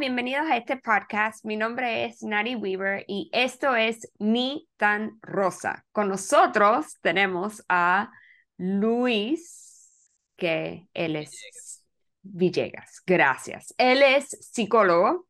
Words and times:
bienvenidos 0.00 0.46
a 0.46 0.56
este 0.56 0.78
podcast. 0.78 1.44
Mi 1.44 1.58
nombre 1.58 2.06
es 2.06 2.22
Nari 2.22 2.54
Weaver 2.54 3.04
y 3.06 3.28
esto 3.34 3.76
es 3.76 4.10
Ni 4.18 4.66
tan 4.78 5.18
Rosa. 5.20 5.84
Con 5.92 6.08
nosotros 6.08 6.98
tenemos 7.02 7.62
a 7.68 8.10
Luis, 8.56 9.92
que 10.38 10.88
él 10.94 11.16
es 11.16 11.84
Villegas. 12.22 13.02
Gracias. 13.06 13.74
Él 13.76 14.02
es 14.02 14.30
psicólogo 14.50 15.28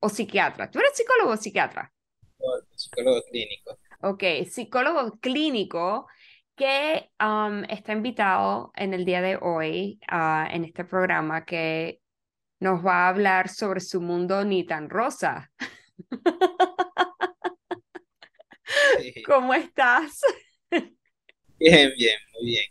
o 0.00 0.08
psiquiatra. 0.08 0.70
¿Tú 0.70 0.78
eres 0.78 0.92
psicólogo 0.94 1.32
o 1.32 1.36
psiquiatra? 1.36 1.92
psicólogo 2.74 3.20
clínico. 3.30 3.78
Ok, 4.00 4.24
psicólogo 4.48 5.18
clínico 5.20 6.06
que 6.54 7.10
um, 7.20 7.64
está 7.64 7.92
invitado 7.92 8.72
en 8.76 8.94
el 8.94 9.04
día 9.04 9.20
de 9.20 9.36
hoy 9.38 10.00
uh, 10.10 10.50
en 10.50 10.64
este 10.64 10.86
programa 10.86 11.44
que 11.44 12.00
nos 12.60 12.84
va 12.84 13.06
a 13.06 13.08
hablar 13.08 13.48
sobre 13.48 13.80
su 13.80 14.00
mundo 14.00 14.44
ni 14.44 14.64
tan 14.64 14.88
rosa. 14.90 15.50
¿Cómo 19.26 19.54
estás? 19.54 20.20
Bien, 21.58 21.92
bien, 21.96 22.18
muy 22.34 22.46
bien. 22.46 22.64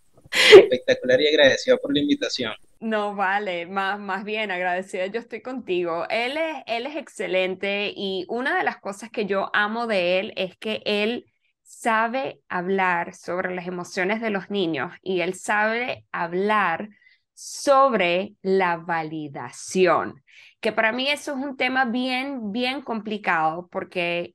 Espectacular 0.57 1.21
y 1.21 1.27
agradecido 1.27 1.79
por 1.79 1.93
la 1.93 2.01
invitación. 2.01 2.53
No, 2.79 3.15
vale, 3.15 3.65
más, 3.65 3.99
más 3.99 4.23
bien 4.25 4.51
agradecida 4.51 5.07
yo 5.07 5.19
estoy 5.19 5.41
contigo. 5.41 6.05
Él 6.09 6.37
es, 6.37 6.57
él 6.67 6.85
es 6.85 6.95
excelente 6.95 7.91
y 7.95 8.25
una 8.27 8.57
de 8.57 8.63
las 8.63 8.77
cosas 8.77 9.09
que 9.09 9.25
yo 9.25 9.49
amo 9.53 9.87
de 9.87 10.19
él 10.19 10.33
es 10.35 10.57
que 10.57 10.81
él 10.85 11.25
sabe 11.63 12.41
hablar 12.47 13.15
sobre 13.15 13.55
las 13.55 13.65
emociones 13.67 14.21
de 14.21 14.29
los 14.29 14.49
niños 14.49 14.93
y 15.01 15.21
él 15.21 15.33
sabe 15.33 16.05
hablar 16.11 16.89
sobre 17.35 18.35
la 18.41 18.77
validación, 18.77 20.23
que 20.59 20.71
para 20.71 20.91
mí 20.91 21.09
eso 21.09 21.33
es 21.33 21.37
un 21.37 21.57
tema 21.57 21.85
bien, 21.85 22.51
bien 22.51 22.81
complicado 22.81 23.67
porque 23.69 24.33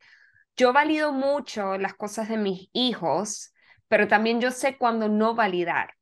yo 0.56 0.72
valido 0.72 1.12
mucho 1.12 1.78
las 1.78 1.94
cosas 1.94 2.28
de 2.28 2.36
mis 2.36 2.68
hijos, 2.72 3.52
pero 3.88 4.06
también 4.06 4.40
yo 4.40 4.50
sé 4.50 4.76
cuando 4.76 5.08
no 5.08 5.34
validar. 5.34 5.94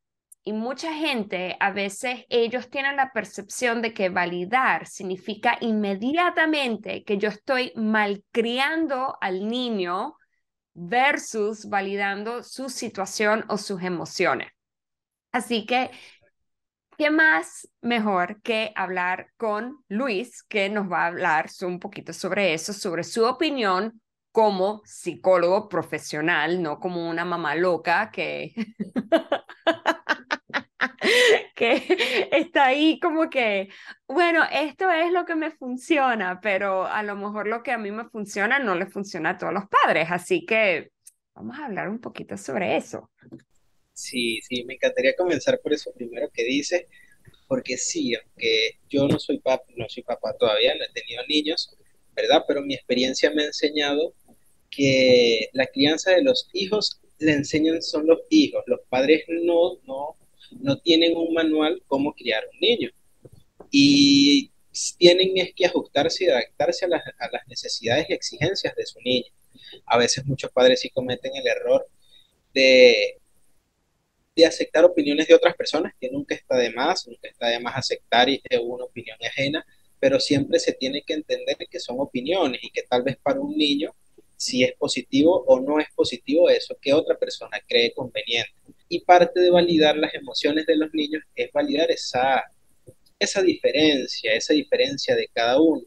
Y 0.43 0.53
mucha 0.53 0.95
gente, 0.95 1.57
a 1.61 1.71
veces 1.71 2.25
ellos 2.29 2.71
tienen 2.71 2.97
la 2.97 3.13
percepción 3.13 3.83
de 3.83 3.95
que 3.95 4.09
validar 4.09 4.87
significa 4.87 5.59
inmediatamente 5.61 7.05
que 7.05 7.19
yo 7.19 7.29
estoy 7.29 7.73
malcriando 7.77 9.17
al 9.21 9.47
niño 9.47 10.17
versus 10.75 11.69
validando 11.69 12.43
su 12.43 12.69
situación 12.71 13.45
o 13.49 13.59
sus 13.59 13.83
emociones. 13.83 14.49
Así 15.33 15.67
que 15.67 15.91
¿qué 16.99 17.11
más 17.11 17.71
mejor 17.81 18.43
que 18.43 18.73
hablar 18.75 19.29
con 19.37 19.85
Luis, 19.89 20.43
que 20.43 20.69
nos 20.69 20.91
va 20.91 21.05
a 21.05 21.07
hablar 21.07 21.47
un 21.63 21.79
poquito 21.79 22.13
sobre 22.13 22.53
eso, 22.53 22.73
sobre 22.73 23.05
su 23.05 23.25
opinión 23.25 24.03
como 24.33 24.83
psicólogo 24.85 25.69
profesional, 25.69 26.61
no 26.61 26.81
como 26.81 27.09
una 27.09 27.25
mamá 27.25 27.55
loca 27.55 28.11
que, 28.11 28.53
está 32.33 32.67
ahí 32.67 32.99
como 33.01 33.31
que, 33.31 33.69
bueno, 34.09 34.43
esto 34.51 34.91
es 34.91 35.13
lo 35.13 35.25
que 35.25 35.37
me 35.37 35.53
funciona, 35.53 36.41
pero 36.41 36.85
a 36.87 37.05
lo 37.05 37.15
mejor 37.15 37.47
lo 37.47 37.63
que 37.63 37.71
a 37.73 37.79
mí 37.79 37.93
me 37.93 38.09
funciona 38.09 38.59
no 38.59 38.75
le 38.75 38.87
funciona 38.87 39.31
a 39.31 39.39
todos 39.39 39.55
los 39.55 39.69
padres, 39.69 40.11
así 40.11 40.45
que 40.45 40.91
vamos 41.35 41.59
a 41.59 41.67
hablar 41.67 41.89
un 41.89 42.01
poquito 42.01 42.37
sobre 42.37 42.77
eso. 42.77 43.11
Sí, 43.99 44.41
sí, 44.43 44.63
me 44.65 44.75
encantaría 44.75 45.17
comenzar 45.17 45.61
por 45.61 45.73
eso 45.73 45.93
primero 45.93 46.31
que 46.31 46.45
dices, 46.45 46.85
porque 47.49 47.77
sí, 47.77 48.15
aunque 48.15 48.79
yo 48.89 49.09
no 49.09 49.19
soy 49.19 49.39
papá, 49.41 49.65
no 49.77 49.89
soy 49.89 50.05
papá 50.05 50.37
todavía, 50.39 50.77
no 50.77 50.85
he 50.85 50.93
tenido 51.01 51.27
niños, 51.27 51.77
¿verdad? 52.15 52.45
Pero 52.47 52.63
mi 52.63 52.75
experiencia 52.75 53.33
me 53.33 53.43
ha 53.43 53.47
enseñado 53.47 54.15
que 54.71 55.49
la 55.53 55.67
crianza 55.67 56.13
de 56.13 56.23
los 56.23 56.49
hijos 56.53 57.01
le 57.19 57.33
enseñan 57.33 57.83
son 57.83 58.07
los 58.07 58.21
hijos, 58.31 58.63
los 58.69 58.81
padres 58.89 59.25
no, 59.29 59.79
no, 59.85 60.17
no 60.61 60.79
tienen 60.79 61.17
un 61.17 61.35
manual 61.35 61.83
cómo 61.89 62.15
criar 62.15 62.45
un 62.53 62.61
niño. 62.61 62.91
Y 63.73 64.53
tienen 64.97 65.37
es 65.39 65.55
que 65.55 65.67
ajustarse 65.67 66.25
y 66.25 66.29
adaptarse 66.29 66.85
a 66.85 66.89
las, 66.89 67.03
a 67.19 67.31
las 67.33 67.49
necesidades 67.49 68.07
y 68.09 68.13
exigencias 68.13 68.77
de 68.77 68.87
su 68.87 69.01
niño. 69.01 69.33
A 69.87 69.99
veces 69.99 70.25
muchos 70.25 70.53
padres 70.53 70.81
sí 70.83 70.89
cometen 70.91 71.35
el 71.35 71.49
error 71.49 71.89
de 72.55 73.19
de 74.39 74.47
aceptar 74.47 74.85
opiniones 74.85 75.27
de 75.27 75.35
otras 75.35 75.57
personas, 75.57 75.93
que 76.01 76.09
nunca 76.11 76.35
está 76.35 76.57
de 76.57 76.71
más, 76.71 77.09
nunca 77.09 77.29
está 77.29 77.49
de 77.49 77.59
más 77.59 77.77
aceptar 77.77 78.29
una 78.63 78.85
opinión 78.85 79.19
ajena, 79.21 79.67
pero 79.99 80.21
siempre 80.21 80.61
se 80.61 80.73
tiene 80.75 81.03
que 81.05 81.15
entender 81.15 81.57
que 81.69 81.81
son 81.81 81.97
opiniones 81.99 82.61
y 82.63 82.71
que 82.71 82.83
tal 82.85 83.03
vez 83.03 83.17
para 83.21 83.41
un 83.41 83.57
niño 83.57 83.95
si 84.37 84.63
es 84.63 84.75
positivo 84.79 85.45
o 85.49 85.59
no 85.59 85.81
es 85.81 85.89
positivo 85.93 86.49
eso 86.49 86.79
que 86.81 86.93
otra 86.93 87.19
persona 87.19 87.61
cree 87.67 87.93
conveniente. 87.93 88.53
Y 88.89 89.01
parte 89.01 89.41
de 89.41 89.51
validar 89.51 89.97
las 89.97 90.15
emociones 90.15 90.67
de 90.67 90.77
los 90.77 90.95
niños 90.95 91.25
es 91.35 91.51
validar 91.51 91.91
esa, 91.91 92.45
esa 93.19 93.43
diferencia, 93.43 94.33
esa 94.35 94.55
diferencia 94.55 95.17
de 95.17 95.29
cada 95.35 95.61
uno, 95.61 95.83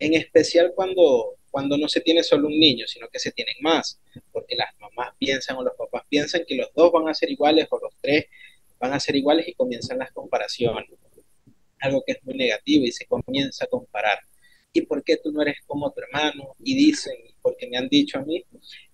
en 0.00 0.14
especial 0.14 0.72
cuando 0.74 1.36
cuando 1.52 1.76
no 1.76 1.86
se 1.86 2.00
tiene 2.00 2.22
solo 2.24 2.48
un 2.48 2.58
niño, 2.58 2.86
sino 2.88 3.08
que 3.08 3.18
se 3.18 3.30
tienen 3.30 3.54
más, 3.60 4.00
porque 4.32 4.56
las 4.56 4.74
mamás 4.80 5.14
piensan 5.18 5.58
o 5.58 5.62
los 5.62 5.74
papás 5.76 6.02
piensan 6.08 6.44
que 6.48 6.56
los 6.56 6.72
dos 6.74 6.90
van 6.90 7.08
a 7.08 7.14
ser 7.14 7.30
iguales 7.30 7.68
o 7.70 7.78
los 7.78 7.94
tres 8.00 8.24
van 8.80 8.94
a 8.94 8.98
ser 8.98 9.14
iguales 9.14 9.46
y 9.46 9.52
comienzan 9.52 9.98
las 9.98 10.10
comparaciones. 10.12 10.90
Algo 11.78 12.02
que 12.04 12.12
es 12.12 12.24
muy 12.24 12.34
negativo 12.34 12.86
y 12.86 12.92
se 12.92 13.06
comienza 13.06 13.66
a 13.66 13.68
comparar. 13.68 14.18
¿Y 14.72 14.80
por 14.82 15.04
qué 15.04 15.18
tú 15.18 15.30
no 15.30 15.42
eres 15.42 15.58
como 15.66 15.92
tu 15.92 16.00
hermano? 16.00 16.56
Y 16.58 16.74
dicen, 16.74 17.14
porque 17.42 17.68
me 17.68 17.76
han 17.76 17.88
dicho 17.88 18.18
a 18.18 18.22
mí, 18.22 18.42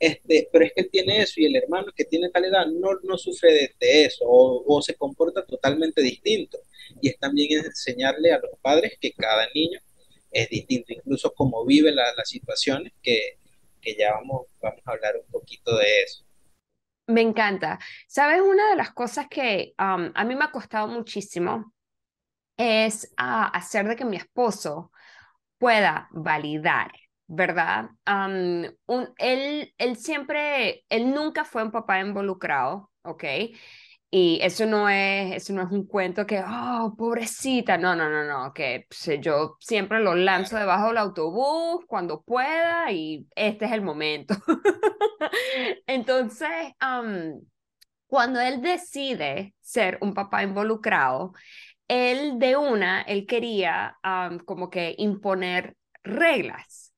este, 0.00 0.48
pero 0.50 0.64
es 0.64 0.72
que 0.72 0.80
él 0.80 0.88
tiene 0.90 1.22
eso 1.22 1.34
y 1.36 1.46
el 1.46 1.54
hermano 1.54 1.92
que 1.94 2.04
tiene 2.06 2.28
tal 2.30 2.44
edad 2.44 2.66
no, 2.66 2.90
no 3.04 3.16
sufre 3.16 3.52
de, 3.78 4.04
eso 4.04 4.24
o, 4.26 4.64
o, 4.66 4.82
se 4.82 4.96
comporta 4.96 5.46
totalmente 5.46 6.02
distinto. 6.02 6.58
Y 7.00 7.08
es 7.10 7.18
también 7.18 7.64
enseñarle 7.64 8.32
a 8.32 8.40
los 8.40 8.58
padres 8.60 8.98
que 9.00 9.12
cada 9.12 9.46
niño 9.54 9.78
es 10.30 10.48
distinto, 10.48 10.92
incluso 10.92 11.32
cómo 11.34 11.64
vive 11.64 11.92
las 11.92 12.28
situaciones, 12.28 12.92
que, 13.02 13.38
que 13.80 13.94
ya 13.96 14.12
vamos, 14.12 14.46
vamos 14.60 14.82
a 14.84 14.92
hablar 14.92 15.14
un 15.16 15.30
poquito 15.30 15.76
de 15.76 16.02
eso. 16.02 16.24
Me 17.06 17.22
encanta. 17.22 17.78
Sabes, 18.06 18.42
una 18.42 18.70
de 18.70 18.76
las 18.76 18.92
cosas 18.92 19.28
que 19.28 19.72
um, 19.78 20.10
a 20.14 20.24
mí 20.24 20.34
me 20.34 20.44
ha 20.44 20.50
costado 20.50 20.88
muchísimo 20.88 21.72
es 22.58 23.12
ah, 23.16 23.46
hacer 23.46 23.88
de 23.88 23.96
que 23.96 24.04
mi 24.04 24.16
esposo 24.16 24.92
pueda 25.56 26.08
validar, 26.10 26.92
¿verdad? 27.26 27.90
Um, 28.06 28.64
él, 29.16 29.74
él 29.78 29.96
siempre, 29.96 30.84
él 30.88 31.14
nunca 31.14 31.44
fue 31.44 31.62
un 31.62 31.70
papá 31.70 32.00
involucrado, 32.00 32.90
¿ok? 33.02 33.24
Y 34.10 34.38
eso 34.42 34.64
no 34.64 34.88
es, 34.88 35.36
eso 35.36 35.52
no 35.52 35.62
es 35.62 35.70
un 35.70 35.86
cuento 35.86 36.26
que, 36.26 36.42
oh, 36.42 36.94
pobrecita, 36.96 37.76
no, 37.76 37.94
no, 37.94 38.08
no, 38.08 38.24
no, 38.24 38.54
que 38.54 38.86
yo 39.20 39.56
siempre 39.60 40.00
lo 40.00 40.14
lanzo 40.14 40.56
debajo 40.56 40.88
del 40.88 40.96
autobús 40.96 41.84
cuando 41.86 42.22
pueda 42.22 42.90
y 42.90 43.26
este 43.36 43.66
es 43.66 43.72
el 43.72 43.82
momento. 43.82 44.34
Entonces, 45.86 46.48
cuando 48.06 48.40
él 48.40 48.62
decide 48.62 49.54
ser 49.60 49.98
un 50.00 50.14
papá 50.14 50.42
involucrado, 50.42 51.34
él 51.86 52.38
de 52.38 52.56
una, 52.56 53.02
él 53.02 53.26
quería 53.26 53.98
como 54.46 54.70
que 54.70 54.94
imponer 54.96 55.76
reglas, 56.02 56.94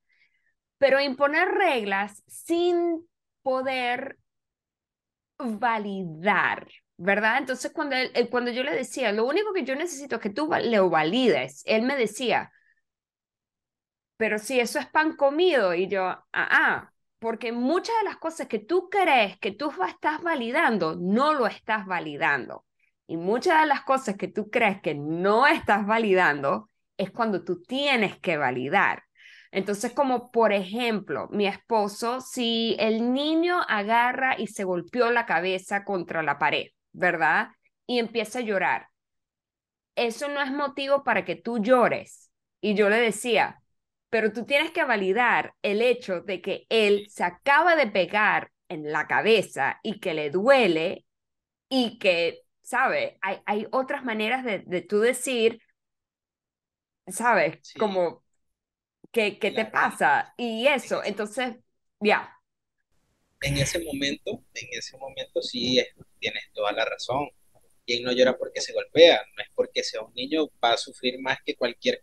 pero 0.79 1.01
imponer 1.01 1.49
reglas 1.49 2.23
sin 2.29 3.05
poder 3.43 4.17
validar 5.39 6.69
¿verdad? 7.03 7.39
Entonces, 7.39 7.73
cuando, 7.73 7.97
él, 7.97 8.29
cuando 8.31 8.51
yo 8.51 8.63
le 8.63 8.75
decía, 8.75 9.11
lo 9.13 9.25
único 9.27 9.55
que 9.55 9.65
yo 9.65 9.75
necesito 9.75 10.17
es 10.17 10.23
que 10.23 10.31
tú 10.31 10.51
le 10.63 10.81
valides, 10.81 11.63
él 11.65 11.83
me 11.83 11.97
decía, 11.97 12.53
pero 14.19 14.39
si 14.39 14.61
eso 14.61 14.79
es 14.79 14.87
pan 14.87 15.17
comido, 15.17 15.75
y 15.75 15.89
yo, 15.89 16.05
ah, 16.05 16.27
ah, 16.33 16.93
porque 17.19 17.53
muchas 17.53 17.97
de 17.99 18.05
las 18.05 18.19
cosas 18.19 18.49
que 18.49 18.59
tú 18.59 18.91
crees 18.91 19.39
que 19.39 19.51
tú 19.53 19.73
estás 19.89 20.23
validando, 20.23 20.95
no 20.97 21.33
lo 21.33 21.47
estás 21.47 21.87
validando. 21.87 22.67
Y 23.07 23.17
muchas 23.17 23.61
de 23.63 23.67
las 23.67 23.83
cosas 23.83 24.17
que 24.17 24.29
tú 24.29 24.51
crees 24.51 24.83
que 24.83 24.95
no 24.95 25.47
estás 25.47 25.87
validando 25.87 26.71
es 26.99 27.11
cuando 27.11 27.45
tú 27.45 27.63
tienes 27.63 28.19
que 28.19 28.37
validar. 28.37 29.05
Entonces, 29.53 29.93
como 29.93 30.31
por 30.31 30.53
ejemplo, 30.53 31.29
mi 31.31 31.47
esposo, 31.47 32.21
si 32.21 32.77
el 32.79 33.13
niño 33.15 33.61
agarra 33.69 34.37
y 34.39 34.49
se 34.49 34.65
golpeó 34.65 35.11
la 35.11 35.27
cabeza 35.27 35.85
contra 35.85 36.23
la 36.23 36.39
pared, 36.39 36.67
¿verdad? 36.93 37.51
Y 37.87 37.99
empieza 37.99 38.41
a 38.41 38.43
llorar. 38.43 38.89
Eso 39.97 40.29
no 40.29 40.41
es 40.43 40.51
motivo 40.53 41.05
para 41.05 41.25
que 41.25 41.37
tú 41.37 41.59
llores. 41.61 42.31
Y 42.61 42.75
yo 42.75 42.89
le 42.89 42.97
decía, 42.97 43.63
pero 44.11 44.33
tú 44.33 44.45
tienes 44.45 44.71
que 44.73 44.85
validar 44.85 45.55
el 45.63 45.83
hecho 45.83 46.21
de 46.23 46.41
que 46.41 46.67
él 46.69 47.07
se 47.11 47.25
acaba 47.25 47.77
de 47.77 47.87
pegar 47.87 48.51
en 48.69 48.91
la 48.93 49.07
cabeza 49.07 49.79
y 49.83 50.01
que 50.01 50.15
le 50.15 50.31
duele 50.31 51.05
y 51.69 51.99
que, 51.99 52.43
¿sabes? 52.63 53.15
Hay, 53.23 53.39
hay 53.47 53.69
otras 53.73 54.05
maneras 54.05 54.45
de, 54.45 54.61
de 54.67 54.83
tú 54.83 55.01
decir, 55.01 55.61
¿sabes? 57.09 57.61
Como 57.77 58.25
¿qué, 59.13 59.39
qué 59.41 59.53
te 59.53 59.67
pasa? 59.67 60.35
Y 60.39 60.69
eso, 60.69 61.05
entonces, 61.05 61.57
ya. 62.01 62.40
En 63.43 63.57
ese 63.57 63.79
momento, 63.79 64.43
en 64.55 64.69
ese 64.73 64.97
momento 64.99 65.41
sí 65.41 65.79
tienes 66.19 66.45
toda 66.53 66.73
la 66.73 66.85
razón. 66.85 67.29
Quien 67.87 68.03
no 68.03 68.13
llora 68.13 68.37
porque 68.37 68.61
se 68.61 68.73
golpea, 68.73 69.23
no 69.37 69.43
es 69.43 69.49
porque 69.55 69.83
sea 69.83 70.03
un 70.03 70.13
niño, 70.15 70.51
va 70.63 70.75
a 70.75 70.77
sufrir 70.77 71.19
más 71.19 71.39
que 71.45 71.57
cualquier 71.57 72.03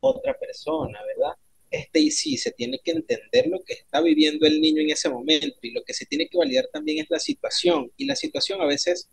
otra 0.00 0.38
persona, 0.38 1.00
¿verdad? 1.04 1.34
Este 1.70 2.00
y 2.00 2.10
sí, 2.10 2.36
se 2.36 2.52
tiene 2.52 2.78
que 2.82 2.92
entender 2.92 3.48
lo 3.48 3.62
que 3.62 3.74
está 3.74 4.00
viviendo 4.00 4.46
el 4.46 4.60
niño 4.60 4.80
en 4.80 4.90
ese 4.90 5.08
momento 5.10 5.58
y 5.60 5.72
lo 5.72 5.82
que 5.82 5.92
se 5.92 6.06
tiene 6.06 6.28
que 6.28 6.38
validar 6.38 6.68
también 6.72 7.02
es 7.02 7.10
la 7.10 7.18
situación. 7.18 7.92
Y 7.96 8.06
la 8.06 8.16
situación 8.16 8.62
a 8.62 8.66
veces 8.66 9.08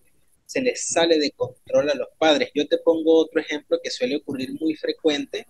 se 0.45 0.61
les 0.61 0.87
sale 0.87 1.17
de 1.17 1.31
control 1.31 1.89
a 1.89 1.95
los 1.95 2.09
padres. 2.17 2.51
Yo 2.53 2.67
te 2.67 2.77
pongo 2.77 3.17
otro 3.17 3.41
ejemplo 3.41 3.79
que 3.83 3.89
suele 3.89 4.17
ocurrir 4.17 4.53
muy 4.61 4.75
frecuente 4.75 5.45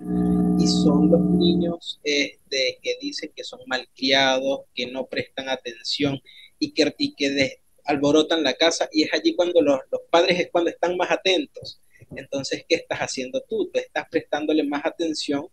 son 0.68 1.10
los 1.10 1.22
niños 1.22 2.00
este, 2.04 2.80
que 2.82 2.98
dicen 3.02 3.32
que 3.36 3.44
son 3.44 3.60
malcriados, 3.68 4.62
que 4.74 4.88
no 4.88 5.06
prestan 5.08 5.50
atención 5.50 6.20
y 6.60 6.72
que, 6.74 6.94
y 6.98 7.16
que 7.16 7.60
alborotan 7.86 8.44
la 8.44 8.54
casa 8.54 8.90
y 8.92 9.04
es 9.04 9.14
allí 9.14 9.36
cuando 9.36 9.62
los, 9.62 9.80
los 9.92 10.02
padres 10.10 10.40
es 10.40 10.50
cuando 10.52 10.70
están 10.70 10.98
más 10.98 11.12
atentos. 11.12 11.82
Entonces, 12.16 12.66
¿qué 12.68 12.76
estás 12.76 13.00
haciendo 13.00 13.42
tú? 13.48 13.70
Tú 13.72 13.80
estás 13.80 14.06
prestándole 14.10 14.64
más 14.64 14.86
atención 14.86 15.48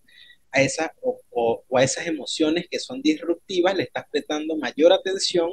a, 0.50 0.62
esa, 0.62 0.92
o, 1.00 1.64
a 1.74 1.82
esas 1.82 2.06
emociones 2.06 2.66
que 2.70 2.78
son 2.78 3.00
disruptivas, 3.02 3.74
le 3.74 3.84
estás 3.84 4.04
prestando 4.10 4.56
mayor 4.56 4.92
atención 4.92 5.50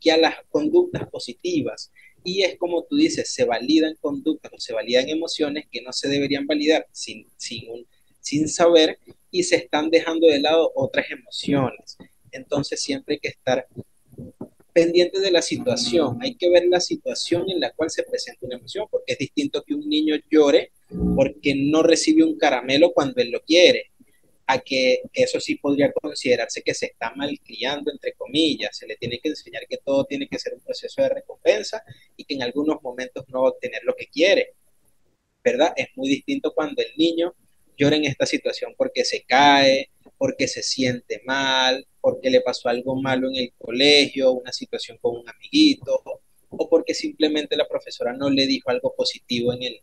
que 0.00 0.10
a 0.10 0.16
las 0.16 0.36
conductas 0.48 1.08
positivas. 1.08 1.92
Y 2.24 2.42
es 2.42 2.58
como 2.58 2.84
tú 2.84 2.96
dices, 2.96 3.32
se 3.32 3.44
validan 3.44 3.94
conductas 4.00 4.52
o 4.52 4.58
se 4.58 4.74
validan 4.74 5.08
emociones 5.08 5.66
que 5.70 5.80
no 5.82 5.92
se 5.92 6.08
deberían 6.08 6.46
validar 6.46 6.86
sin, 6.92 7.26
sin, 7.36 7.86
sin 8.30 8.48
saber 8.48 8.98
y 9.32 9.42
se 9.42 9.56
están 9.56 9.90
dejando 9.90 10.28
de 10.28 10.40
lado 10.40 10.70
otras 10.76 11.10
emociones. 11.10 11.98
Entonces 12.30 12.80
siempre 12.80 13.14
hay 13.14 13.18
que 13.18 13.28
estar 13.28 13.66
pendiente 14.72 15.18
de 15.18 15.32
la 15.32 15.42
situación, 15.42 16.18
hay 16.22 16.36
que 16.36 16.48
ver 16.48 16.64
la 16.66 16.80
situación 16.80 17.50
en 17.50 17.58
la 17.58 17.72
cual 17.72 17.90
se 17.90 18.04
presenta 18.04 18.46
una 18.46 18.56
emoción, 18.56 18.86
porque 18.88 19.14
es 19.14 19.18
distinto 19.18 19.64
que 19.64 19.74
un 19.74 19.88
niño 19.88 20.14
llore 20.30 20.70
porque 21.16 21.56
no 21.56 21.82
recibe 21.82 22.22
un 22.22 22.38
caramelo 22.38 22.92
cuando 22.92 23.20
él 23.20 23.32
lo 23.32 23.40
quiere, 23.40 23.86
a 24.46 24.60
que 24.60 25.02
eso 25.12 25.40
sí 25.40 25.56
podría 25.56 25.92
considerarse 25.92 26.62
que 26.62 26.74
se 26.74 26.86
está 26.86 27.12
malcriando, 27.16 27.90
entre 27.90 28.12
comillas, 28.12 28.76
se 28.76 28.86
le 28.86 28.96
tiene 28.96 29.18
que 29.18 29.30
enseñar 29.30 29.66
que 29.68 29.78
todo 29.78 30.04
tiene 30.04 30.28
que 30.28 30.38
ser 30.38 30.54
un 30.54 30.60
proceso 30.60 31.02
de 31.02 31.08
recompensa 31.08 31.82
y 32.16 32.24
que 32.24 32.34
en 32.34 32.44
algunos 32.44 32.80
momentos 32.80 33.24
no 33.28 33.42
va 33.42 33.48
a 33.48 33.52
obtener 33.52 33.82
lo 33.82 33.94
que 33.96 34.06
quiere, 34.06 34.54
¿verdad? 35.42 35.72
Es 35.74 35.88
muy 35.96 36.08
distinto 36.08 36.52
cuando 36.54 36.80
el 36.80 36.92
niño 36.96 37.34
llora 37.80 37.96
en 37.96 38.04
esta 38.04 38.26
situación 38.26 38.74
porque 38.76 39.04
se 39.04 39.22
cae, 39.22 39.90
porque 40.18 40.46
se 40.48 40.62
siente 40.62 41.22
mal, 41.24 41.86
porque 42.00 42.30
le 42.30 42.42
pasó 42.42 42.68
algo 42.68 43.00
malo 43.00 43.28
en 43.28 43.36
el 43.36 43.52
colegio, 43.58 44.32
una 44.32 44.52
situación 44.52 44.98
con 45.00 45.16
un 45.16 45.28
amiguito, 45.28 46.02
o 46.50 46.68
porque 46.68 46.94
simplemente 46.94 47.56
la 47.56 47.66
profesora 47.66 48.12
no 48.12 48.28
le 48.28 48.46
dijo 48.46 48.70
algo 48.70 48.94
positivo 48.94 49.52
en 49.54 49.62
el, 49.62 49.80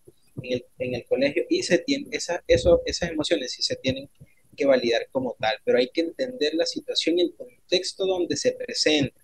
en 0.77 0.95
el, 0.95 1.05
colegio 1.05 1.43
y 1.49 1.63
se 1.63 1.79
tiene, 1.79 2.07
esa, 2.11 2.43
esas 2.47 3.09
emociones 3.09 3.53
sí 3.53 3.63
se 3.63 3.77
tienen 3.77 4.09
que 4.55 4.65
validar 4.65 5.07
como 5.11 5.35
tal, 5.39 5.55
pero 5.63 5.77
hay 5.77 5.89
que 5.89 6.01
entender 6.01 6.53
la 6.55 6.65
situación 6.65 7.17
y 7.17 7.21
el 7.21 7.35
contexto 7.35 8.05
donde 8.05 8.35
se 8.35 8.51
presenta, 8.51 9.19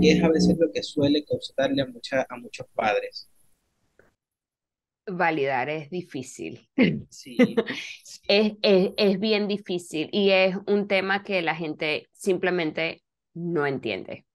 que 0.00 0.10
es 0.10 0.22
a 0.22 0.28
veces 0.28 0.56
lo 0.58 0.70
que 0.72 0.82
suele 0.82 1.24
costarle 1.24 1.82
a, 1.82 1.86
mucha, 1.86 2.26
a 2.28 2.36
muchos 2.36 2.66
padres. 2.74 3.28
Validar 5.06 5.68
es 5.70 5.90
difícil. 5.90 6.68
Sí. 7.10 7.36
es, 8.28 8.52
es, 8.62 8.90
es 8.96 9.20
bien 9.20 9.48
difícil 9.48 10.08
y 10.12 10.30
es 10.30 10.56
un 10.66 10.88
tema 10.88 11.22
que 11.22 11.42
la 11.42 11.54
gente 11.54 12.08
simplemente 12.12 13.02
no 13.34 13.66
entiende. 13.66 14.26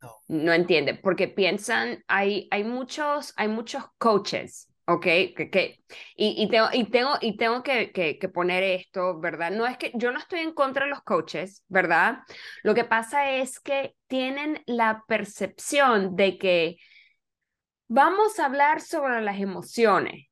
No. 0.00 0.14
no, 0.28 0.52
entiende, 0.52 0.94
porque 0.94 1.26
piensan, 1.26 2.04
hay, 2.06 2.46
hay, 2.52 2.62
muchos, 2.62 3.32
hay 3.36 3.48
muchos 3.48 3.82
coaches 3.98 4.68
¿ok? 4.88 5.02
Que, 5.02 5.50
que, 5.52 5.84
y, 6.16 6.42
y, 6.42 6.48
tengo, 6.48 6.68
y 6.72 6.84
tengo, 6.90 7.10
y 7.20 7.36
tengo 7.36 7.62
que, 7.62 7.92
que, 7.92 8.18
que, 8.18 8.28
poner 8.28 8.62
esto, 8.62 9.20
¿verdad? 9.20 9.50
No 9.50 9.66
es 9.66 9.76
que 9.76 9.92
yo 9.94 10.10
no 10.12 10.18
estoy 10.18 10.40
en 10.40 10.52
contra 10.52 10.84
de 10.84 10.90
los 10.90 11.02
coaches, 11.02 11.62
¿verdad? 11.68 12.20
Lo 12.62 12.74
que 12.74 12.84
pasa 12.84 13.32
es 13.32 13.60
que 13.60 13.94
tienen 14.06 14.62
la 14.66 15.04
percepción 15.06 16.16
de 16.16 16.38
que 16.38 16.78
vamos 17.88 18.38
a 18.38 18.46
hablar 18.46 18.80
sobre 18.80 19.20
las 19.22 19.40
emociones, 19.40 20.28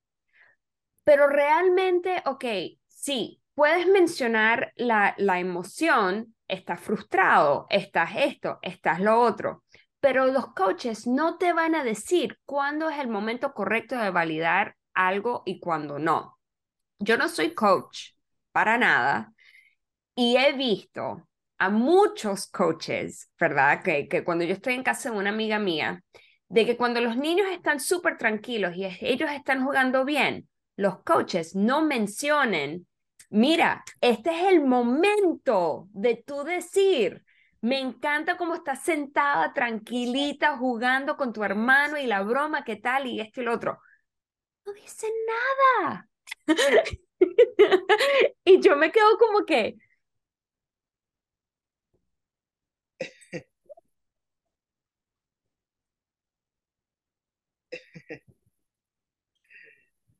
pero 1.04 1.26
realmente, 1.26 2.22
ok, 2.26 2.44
sí, 2.86 3.40
puedes 3.54 3.86
mencionar 3.86 4.72
la, 4.76 5.14
la 5.18 5.40
emoción, 5.40 6.34
estás 6.48 6.80
frustrado, 6.80 7.66
estás 7.70 8.10
esto, 8.16 8.58
estás 8.62 9.00
lo 9.00 9.20
otro, 9.20 9.64
pero 10.00 10.26
los 10.26 10.52
coaches 10.52 11.06
no 11.06 11.38
te 11.38 11.52
van 11.52 11.74
a 11.74 11.84
decir 11.84 12.38
cuándo 12.44 12.90
es 12.90 12.98
el 12.98 13.08
momento 13.08 13.54
correcto 13.54 13.96
de 13.96 14.10
validar 14.10 14.76
algo 14.94 15.42
y 15.46 15.58
cuándo 15.60 15.98
no. 15.98 16.38
Yo 16.98 17.16
no 17.16 17.28
soy 17.28 17.54
coach 17.54 18.10
para 18.52 18.78
nada 18.78 19.32
y 20.14 20.36
he 20.36 20.52
visto 20.52 21.28
a 21.58 21.70
muchos 21.70 22.46
coaches, 22.48 23.30
¿verdad? 23.38 23.82
Que, 23.82 24.08
que 24.08 24.24
cuando 24.24 24.44
yo 24.44 24.52
estoy 24.52 24.74
en 24.74 24.82
casa 24.82 25.10
de 25.10 25.16
una 25.16 25.30
amiga 25.30 25.58
mía, 25.58 26.02
de 26.48 26.64
que 26.64 26.76
cuando 26.76 27.00
los 27.00 27.16
niños 27.16 27.48
están 27.50 27.80
súper 27.80 28.16
tranquilos 28.18 28.76
y 28.76 28.84
ellos 29.00 29.30
están 29.30 29.64
jugando 29.64 30.04
bien, 30.04 30.48
los 30.76 31.02
coaches 31.02 31.54
no 31.54 31.82
mencionen, 31.82 32.86
mira, 33.30 33.84
este 34.00 34.30
es 34.30 34.52
el 34.52 34.64
momento 34.64 35.88
de 35.92 36.22
tú 36.24 36.44
decir, 36.44 37.24
me 37.60 37.80
encanta 37.80 38.36
cómo 38.36 38.54
estás 38.54 38.82
sentada, 38.84 39.52
tranquilita, 39.52 40.56
jugando 40.56 41.16
con 41.16 41.32
tu 41.32 41.42
hermano 41.42 41.98
y 41.98 42.06
la 42.06 42.22
broma, 42.22 42.64
qué 42.64 42.76
tal, 42.76 43.06
y 43.06 43.20
esto 43.20 43.40
y 43.40 43.44
lo 43.44 43.54
otro. 43.54 43.80
No 44.64 44.72
dice 44.72 45.08
nada. 45.80 46.08
y 48.44 48.60
yo 48.60 48.76
me 48.76 48.92
quedo 48.92 49.18
como 49.18 49.44
que, 49.44 49.76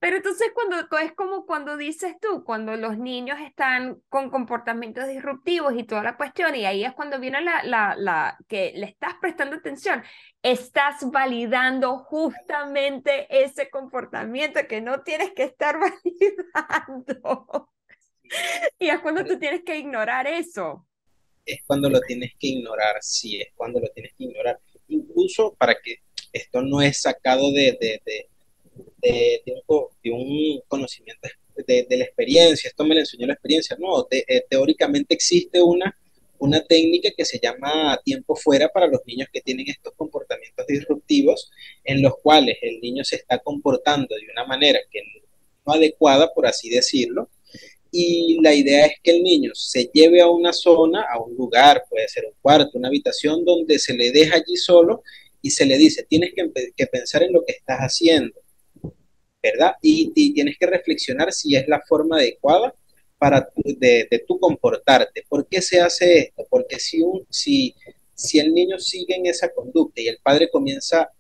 Pero 0.07 0.19
entonces 0.19 0.53
cuando 0.55 0.77
es 0.99 1.13
como 1.15 1.47
cuando 1.47 1.77
dices 1.77 2.15
tú, 2.23 2.45
cuando 2.45 2.77
los 2.77 2.97
niños 2.97 3.41
están 3.45 4.01
con 4.09 4.31
comportamientos 4.31 5.09
disruptivos 5.09 5.75
y 5.77 5.83
toda 5.83 6.05
la 6.05 6.17
cuestión, 6.17 6.55
y 6.55 6.65
ahí 6.65 6.85
es 6.85 6.95
cuando 6.95 7.19
viene 7.19 7.41
la, 7.41 7.65
la, 7.65 7.97
la 7.99 8.39
que 8.47 8.73
le 8.77 8.87
estás 8.87 9.15
prestando 9.21 9.57
atención, 9.57 10.05
estás 10.41 11.11
validando 11.11 11.99
justamente 11.99 13.27
ese 13.29 13.69
comportamiento 13.69 14.61
que 14.69 14.81
no 14.81 15.03
tienes 15.03 15.33
que 15.33 15.43
estar 15.43 15.77
validando. 15.81 17.73
Y 18.79 18.89
es 18.89 19.01
cuando 19.01 19.25
tú 19.25 19.41
tienes 19.41 19.65
que 19.65 19.77
ignorar 19.77 20.29
eso. 20.29 20.87
Es 21.45 21.65
cuando 21.67 21.91
lo 21.91 21.99
tienes 21.99 22.31
que 22.39 22.47
ignorar, 22.47 22.95
sí, 23.01 23.41
es 23.41 23.49
cuando 23.57 23.81
lo 23.81 23.89
tienes 23.89 24.15
que 24.17 24.23
ignorar. 24.23 24.61
Incluso 24.87 25.57
para 25.57 25.75
que 25.83 25.97
esto 26.33 26.63
no 26.63 26.81
es 26.81 27.01
sacado 27.03 27.51
de, 27.51 27.77
de, 27.81 28.01
de 28.07 28.29
de, 29.03 29.43
un, 30.13 30.61
conocimiento 30.69 31.29
de, 31.67 31.87
la 31.91 32.05
experiencia, 32.05 32.69
esto 32.69 32.85
me 32.85 32.95
lo 32.95 33.01
enseñó 33.01 33.27
la 33.27 33.35
experiencia, 33.35 33.77
no, 33.79 34.07
eh, 34.11 34.45
teóricamente 34.49 35.15
existe 35.15 35.63
una, 35.63 35.97
una 36.39 36.63
técnica 36.65 37.11
que 37.17 37.25
se 37.25 37.39
llama 37.39 37.99
tiempo 38.05 38.37
fuera 38.37 38.69
para 38.69 38.87
los 38.87 39.01
niños 39.07 39.29
que 39.33 39.41
tienen 39.41 39.69
estos 39.69 39.95
comportamientos 39.97 40.67
disruptivos, 40.67 41.51
en 41.85 42.03
los 42.03 42.15
cuales 42.23 42.59
el 42.63 42.81
niño 42.81 43.05
se 43.05 43.17
está 43.17 43.39
comportando 43.39 44.15
de 44.15 44.31
una 44.33 44.45
manera 44.47 44.79
que 44.91 45.01
no 45.65 45.73
adecuada, 45.73 46.33
por 46.33 46.47
así 46.47 46.69
decirlo, 46.69 47.31
y 47.91 48.39
la 48.43 48.53
idea 48.53 48.87
es 48.87 48.95
que 49.03 49.13
el 49.13 49.23
niño 49.23 49.53
se 49.55 49.89
lleve 49.93 50.21
a 50.21 50.29
una 50.29 50.53
zona, 50.53 51.07
a 51.11 51.19
un 51.19 51.35
lugar, 51.35 51.85
puede 51.89 52.07
ser 52.09 52.27
un 52.27 52.35
cuarto, 52.43 52.73
una 52.75 52.89
habitación, 52.89 53.45
donde 53.45 53.79
se 53.79 53.95
le 53.95 54.11
deja 54.11 54.37
allí 54.37 54.57
solo 54.57 55.03
y 55.41 55.51
se 55.51 55.65
le 55.65 55.79
dice, 55.79 56.05
tienes 56.05 56.33
que, 56.35 56.73
que 56.77 56.87
pensar 56.87 57.23
en 57.23 57.33
lo 57.33 57.45
que 57.45 57.53
estás 57.53 57.79
haciendo 57.79 58.35
¿verdad? 59.53 59.75
Y, 59.83 60.13
tienes 60.33 60.57
que 60.59 60.67
reflexionar 60.67 61.33
si 61.33 61.57
es 61.57 61.67
la 61.69 61.81
forma 61.81 62.17
adecuada 62.17 62.75
para 63.19 63.49
de, 63.57 64.07
de 64.11 64.19
tu 64.27 64.39
comportarte. 64.39 65.25
¿Por 65.29 65.47
qué 65.49 65.63
se 65.63 65.81
hace 65.81 66.19
esto? 66.19 66.47
Porque 66.51 66.79
si, 66.79 67.03
si, 67.31 67.75
si 68.15 68.39
el 68.39 68.53
niño 68.53 68.79
sigue 68.79 69.15
en 69.15 69.27
esa 69.27 69.53
conducta 69.53 70.01
y 70.01 70.09
el 70.09 70.19
padre 70.23 70.51
comienza 70.51 71.11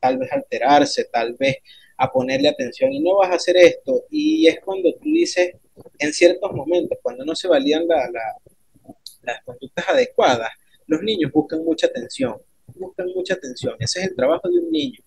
tal 0.00 0.18
vez 0.18 0.32
a 0.32 0.36
alterarse, 0.36 1.04
tal 1.04 1.34
vez 1.34 1.56
a 1.98 2.10
ponerle 2.10 2.48
atención 2.48 2.92
y 2.92 3.00
no 3.00 3.16
vas 3.16 3.30
a 3.30 3.36
hacer 3.36 3.56
esto, 3.56 4.04
y 4.10 4.46
es 4.46 4.60
cuando 4.60 4.92
tú 4.94 5.04
dices, 5.04 5.54
en 5.98 6.12
ciertos 6.12 6.52
momentos, 6.52 6.98
cuando 7.02 7.24
no 7.24 7.34
se 7.34 7.48
validan 7.48 7.86
la, 7.86 8.10
las 9.22 9.42
conductas 9.44 9.88
adecuadas, 9.88 10.50
los 10.86 11.02
niños 11.02 11.32
buscan 11.32 11.64
mucha 11.64 11.86
atención, 11.86 12.36
buscan 12.74 13.08
mucha 13.14 13.34
atención. 13.34 13.74
Ese 13.78 14.00
es 14.00 14.08
el 14.08 14.16
trabajo 14.16 14.48
de 14.48 14.58
un 14.58 14.70
niño, 14.70 15.00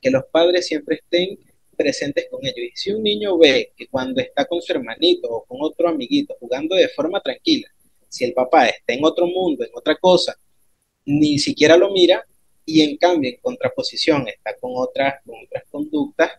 que 0.00 0.10
los 0.10 0.24
padres 0.30 0.66
siempre 0.66 0.96
estén 0.96 1.38
presentes 1.74 2.26
con 2.30 2.44
ellos. 2.44 2.58
Y 2.58 2.72
si 2.74 2.92
un 2.92 3.02
niño 3.02 3.38
ve 3.38 3.72
que 3.76 3.86
cuando 3.88 4.20
está 4.20 4.44
con 4.46 4.62
su 4.62 4.72
hermanito 4.72 5.28
o 5.30 5.44
con 5.44 5.58
otro 5.60 5.88
amiguito 5.88 6.36
jugando 6.40 6.76
de 6.76 6.88
forma 6.88 7.20
tranquila, 7.20 7.68
si 8.08 8.24
el 8.24 8.32
papá 8.32 8.66
está 8.66 8.92
en 8.92 9.04
otro 9.04 9.26
mundo, 9.26 9.64
en 9.64 9.70
otra 9.74 9.96
cosa, 9.96 10.38
ni 11.04 11.38
siquiera 11.38 11.76
lo 11.76 11.90
mira 11.90 12.24
y 12.64 12.82
en 12.82 12.96
cambio 12.96 13.30
en 13.30 13.36
contraposición 13.36 14.26
está 14.28 14.56
con 14.56 14.72
otras, 14.74 15.22
con 15.26 15.36
otras 15.44 15.64
conductas, 15.70 16.30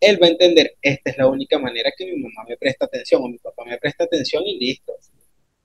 él 0.00 0.22
va 0.22 0.26
a 0.26 0.30
entender, 0.30 0.76
esta 0.80 1.10
es 1.10 1.18
la 1.18 1.26
única 1.26 1.58
manera 1.58 1.90
que 1.96 2.06
mi 2.06 2.16
mamá 2.16 2.44
me 2.48 2.56
presta 2.56 2.84
atención 2.86 3.22
o 3.22 3.28
mi 3.28 3.38
papá 3.38 3.64
me 3.64 3.78
presta 3.78 4.04
atención 4.04 4.44
y 4.46 4.58
listo. 4.58 4.94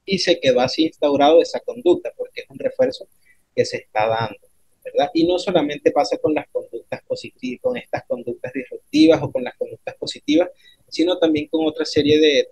Y 0.05 0.19
se 0.19 0.39
quedó 0.39 0.61
así 0.61 0.85
instaurado 0.85 1.41
esa 1.41 1.59
conducta 1.59 2.11
porque 2.15 2.41
es 2.41 2.49
un 2.49 2.59
refuerzo 2.59 3.07
que 3.55 3.65
se 3.65 3.77
está 3.77 4.07
dando, 4.07 4.39
¿verdad? 4.83 5.09
Y 5.13 5.25
no 5.25 5.38
solamente 5.38 5.91
pasa 5.91 6.17
con 6.17 6.33
las 6.33 6.47
conductas 6.50 7.01
positivas, 7.03 7.61
con 7.61 7.77
estas 7.77 8.03
conductas 8.05 8.51
disruptivas 8.53 9.21
o 9.21 9.31
con 9.31 9.43
las 9.43 9.55
conductas 9.55 9.95
positivas, 9.95 10.50
sino 10.88 11.17
también 11.17 11.47
con 11.47 11.65
otra 11.65 11.85
serie 11.85 12.19
de, 12.19 12.47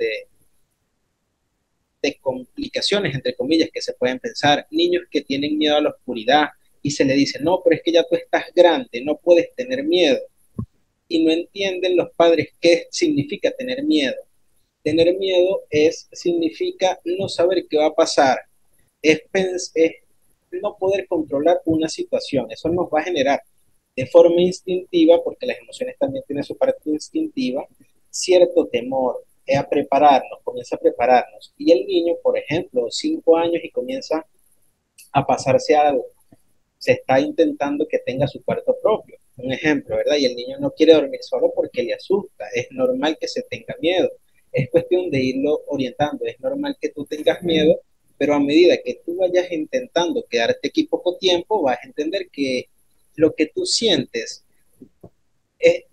de, 2.01 2.17
complicaciones, 2.21 3.13
entre 3.13 3.35
comillas, 3.35 3.69
que 3.73 3.81
se 3.81 3.93
pueden 3.93 4.19
pensar. 4.19 4.65
Niños 4.71 5.03
que 5.11 5.21
tienen 5.21 5.57
miedo 5.57 5.75
a 5.75 5.81
la 5.81 5.89
oscuridad 5.89 6.47
y 6.81 6.91
se 6.91 7.03
le 7.05 7.13
dice, 7.13 7.39
no, 7.41 7.61
pero 7.63 7.75
es 7.75 7.81
que 7.83 7.91
ya 7.91 8.03
tú 8.03 8.15
estás 8.15 8.45
grande, 8.55 9.01
no 9.03 9.17
puedes 9.17 9.53
tener 9.55 9.83
miedo 9.83 10.19
y 11.07 11.23
no 11.23 11.31
entienden 11.31 11.97
los 11.97 12.11
padres 12.15 12.49
qué 12.61 12.87
significa 12.91 13.51
tener 13.51 13.83
miedo. 13.83 14.15
Tener 14.83 15.13
miedo 15.17 15.63
es, 15.69 16.07
significa 16.13 16.99
no 17.03 17.27
saber 17.27 17.65
qué 17.69 17.77
va 17.77 17.87
a 17.87 17.95
pasar, 17.95 18.39
es, 19.01 19.23
es 19.73 19.91
no 20.51 20.75
poder 20.77 21.07
controlar 21.07 21.61
una 21.65 21.87
situación. 21.87 22.51
Eso 22.51 22.69
nos 22.69 22.87
va 22.87 23.01
a 23.01 23.03
generar 23.03 23.41
de 23.95 24.05
forma 24.07 24.41
instintiva, 24.41 25.21
porque 25.23 25.45
las 25.45 25.59
emociones 25.59 25.97
también 25.97 26.23
tienen 26.25 26.43
su 26.43 26.57
parte 26.57 26.89
instintiva, 26.89 27.67
cierto 28.09 28.67
temor, 28.67 29.23
a 29.57 29.67
prepararnos, 29.67 30.39
comienza 30.43 30.75
a 30.75 30.79
prepararnos. 30.79 31.53
Y 31.57 31.71
el 31.71 31.85
niño, 31.85 32.15
por 32.21 32.37
ejemplo, 32.37 32.87
cinco 32.89 33.35
años 33.35 33.61
y 33.63 33.71
comienza 33.71 34.25
a 35.11 35.25
pasarse 35.25 35.75
algo, 35.75 36.05
se 36.77 36.93
está 36.93 37.19
intentando 37.19 37.87
que 37.87 37.99
tenga 37.99 38.27
su 38.27 38.43
cuarto 38.43 38.75
propio 38.81 39.17
un 39.41 39.51
ejemplo, 39.51 39.95
¿verdad? 39.95 40.17
Y 40.17 40.25
el 40.25 40.35
niño 40.35 40.57
no 40.59 40.71
quiere 40.71 40.93
dormir 40.93 41.21
solo 41.21 41.51
porque 41.55 41.83
le 41.83 41.93
asusta, 41.93 42.45
es 42.53 42.67
normal 42.71 43.17
que 43.19 43.27
se 43.27 43.43
tenga 43.43 43.75
miedo, 43.81 44.09
es 44.51 44.69
cuestión 44.69 45.09
de 45.09 45.19
irlo 45.19 45.61
orientando, 45.67 46.25
es 46.25 46.39
normal 46.39 46.77
que 46.79 46.89
tú 46.89 47.05
tengas 47.05 47.41
miedo, 47.43 47.79
pero 48.19 48.35
a 48.35 48.39
medida 48.39 48.77
que 48.83 49.01
tú 49.05 49.15
vayas 49.15 49.49
intentando 49.49 50.25
quedarte 50.29 50.67
aquí 50.67 50.83
poco 50.83 51.17
tiempo, 51.17 51.63
vas 51.63 51.77
a 51.81 51.87
entender 51.87 52.27
que 52.29 52.67
lo 53.15 53.33
que 53.33 53.45
tú 53.45 53.65
sientes 53.65 54.43
es, 55.57 55.85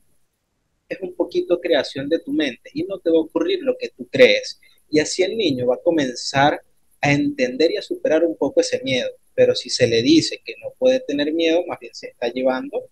es 0.89 1.01
un 1.01 1.15
poquito 1.15 1.61
creación 1.61 2.09
de 2.09 2.19
tu 2.19 2.33
mente 2.33 2.69
y 2.75 2.83
no 2.83 2.99
te 2.99 3.11
va 3.11 3.19
a 3.19 3.21
ocurrir 3.21 3.63
lo 3.63 3.77
que 3.79 3.91
tú 3.91 4.09
crees. 4.11 4.61
Y 4.91 4.99
así 4.99 5.23
el 5.23 5.37
niño 5.37 5.69
va 5.69 5.77
a 5.77 5.83
comenzar 5.83 6.61
a 7.01 7.13
entender 7.13 7.71
y 7.71 7.77
a 7.77 7.83
superar 7.83 8.25
un 8.25 8.37
poco 8.37 8.61
ese 8.61 8.83
miedo. 8.83 9.09
Pero 9.33 9.55
si 9.55 9.71
se 9.71 9.87
le 9.87 10.03
dice 10.03 10.41
que 10.45 10.55
no 10.61 10.73
puede 10.77 10.99
tener 10.99 11.33
miedo, 11.33 11.65
más 11.65 11.79
bien 11.79 11.95
se 11.95 12.09
está 12.09 12.27
llevando 12.27 12.89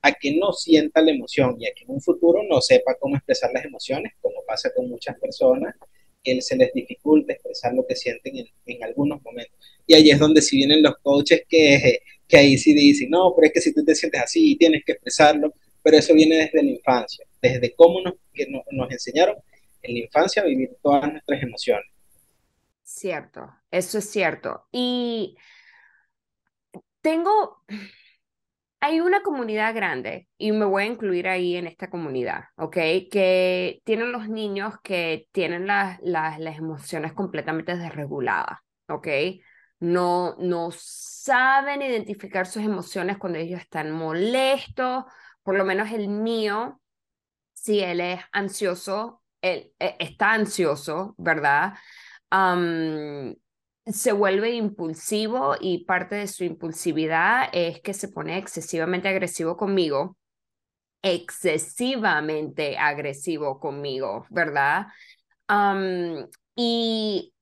a 0.00 0.12
que 0.14 0.34
no 0.34 0.54
sienta 0.54 1.02
la 1.02 1.10
emoción 1.10 1.56
y 1.60 1.66
a 1.66 1.74
que 1.74 1.84
en 1.84 1.90
un 1.90 2.00
futuro 2.00 2.42
no 2.48 2.62
sepa 2.62 2.96
cómo 2.98 3.16
expresar 3.16 3.52
las 3.52 3.66
emociones, 3.66 4.14
como 4.22 4.42
pasa 4.46 4.72
con 4.74 4.88
muchas 4.88 5.18
personas, 5.18 5.76
que 6.22 6.40
se 6.40 6.56
les 6.56 6.72
dificulta 6.72 7.32
expresar 7.32 7.74
lo 7.74 7.86
que 7.86 7.96
sienten 7.96 8.38
en, 8.38 8.46
en 8.66 8.84
algunos 8.84 9.22
momentos. 9.22 9.58
Y 9.86 9.94
ahí 9.94 10.10
es 10.10 10.18
donde 10.18 10.42
si 10.42 10.56
vienen 10.56 10.82
los 10.82 10.96
coaches 11.02 11.42
que, 11.48 12.00
que 12.28 12.36
ahí 12.36 12.56
sí 12.56 12.72
dicen, 12.74 13.10
no, 13.10 13.32
pero 13.34 13.48
es 13.48 13.52
que 13.52 13.60
si 13.60 13.74
tú 13.74 13.84
te 13.84 13.94
sientes 13.94 14.20
así, 14.22 14.56
tienes 14.56 14.82
que 14.84 14.92
expresarlo, 14.92 15.54
pero 15.82 15.96
eso 15.96 16.14
viene 16.14 16.36
desde 16.36 16.62
la 16.62 16.70
infancia, 16.70 17.26
desde 17.40 17.74
cómo 17.74 18.00
nos, 18.00 18.14
que 18.32 18.46
nos, 18.46 18.62
nos 18.70 18.90
enseñaron 18.90 19.36
en 19.82 19.94
la 19.94 20.00
infancia 20.00 20.42
a 20.42 20.46
vivir 20.46 20.70
todas 20.82 21.10
nuestras 21.10 21.42
emociones. 21.42 21.86
Cierto, 22.84 23.52
eso 23.70 23.98
es 23.98 24.10
cierto. 24.10 24.66
Y 24.70 25.36
tengo, 27.00 27.64
hay 28.82 29.00
una 29.00 29.22
comunidad 29.22 29.76
grande, 29.76 30.28
y 30.36 30.50
me 30.50 30.64
voy 30.64 30.82
a 30.82 30.86
incluir 30.86 31.28
ahí 31.28 31.54
en 31.54 31.68
esta 31.68 31.88
comunidad, 31.88 32.46
¿ok? 32.56 32.74
Que 33.12 33.80
tienen 33.84 34.10
los 34.10 34.28
niños 34.28 34.74
que 34.82 35.28
tienen 35.30 35.68
las, 35.68 36.00
las, 36.02 36.40
las 36.40 36.58
emociones 36.58 37.12
completamente 37.12 37.76
desreguladas, 37.76 38.58
¿ok? 38.88 39.06
No, 39.78 40.34
no 40.38 40.70
saben 40.72 41.80
identificar 41.82 42.44
sus 42.46 42.64
emociones 42.64 43.18
cuando 43.18 43.38
ellos 43.38 43.60
están 43.60 43.92
molestos, 43.92 45.04
por 45.44 45.56
lo 45.56 45.64
menos 45.64 45.92
el 45.92 46.08
mío, 46.08 46.80
si 47.54 47.78
él 47.78 48.00
es 48.00 48.20
ansioso, 48.32 49.22
él, 49.42 49.72
e, 49.78 49.94
está 50.00 50.32
ansioso, 50.32 51.14
¿verdad? 51.18 51.74
Se 53.86 54.12
vuelve 54.12 54.52
impulsivo 54.52 55.56
y 55.60 55.84
parte 55.84 56.14
de 56.16 56.28
su 56.28 56.44
impulsividad 56.44 57.48
es 57.52 57.80
que 57.80 57.94
se 57.94 58.08
pone 58.08 58.38
excesivamente 58.38 59.08
agresivo 59.08 59.56
conmigo, 59.56 60.16
excesivamente 61.02 62.78
agresivo 62.78 63.58
conmigo, 63.60 64.26
¿verdad? 64.30 64.86
y 66.56 67.34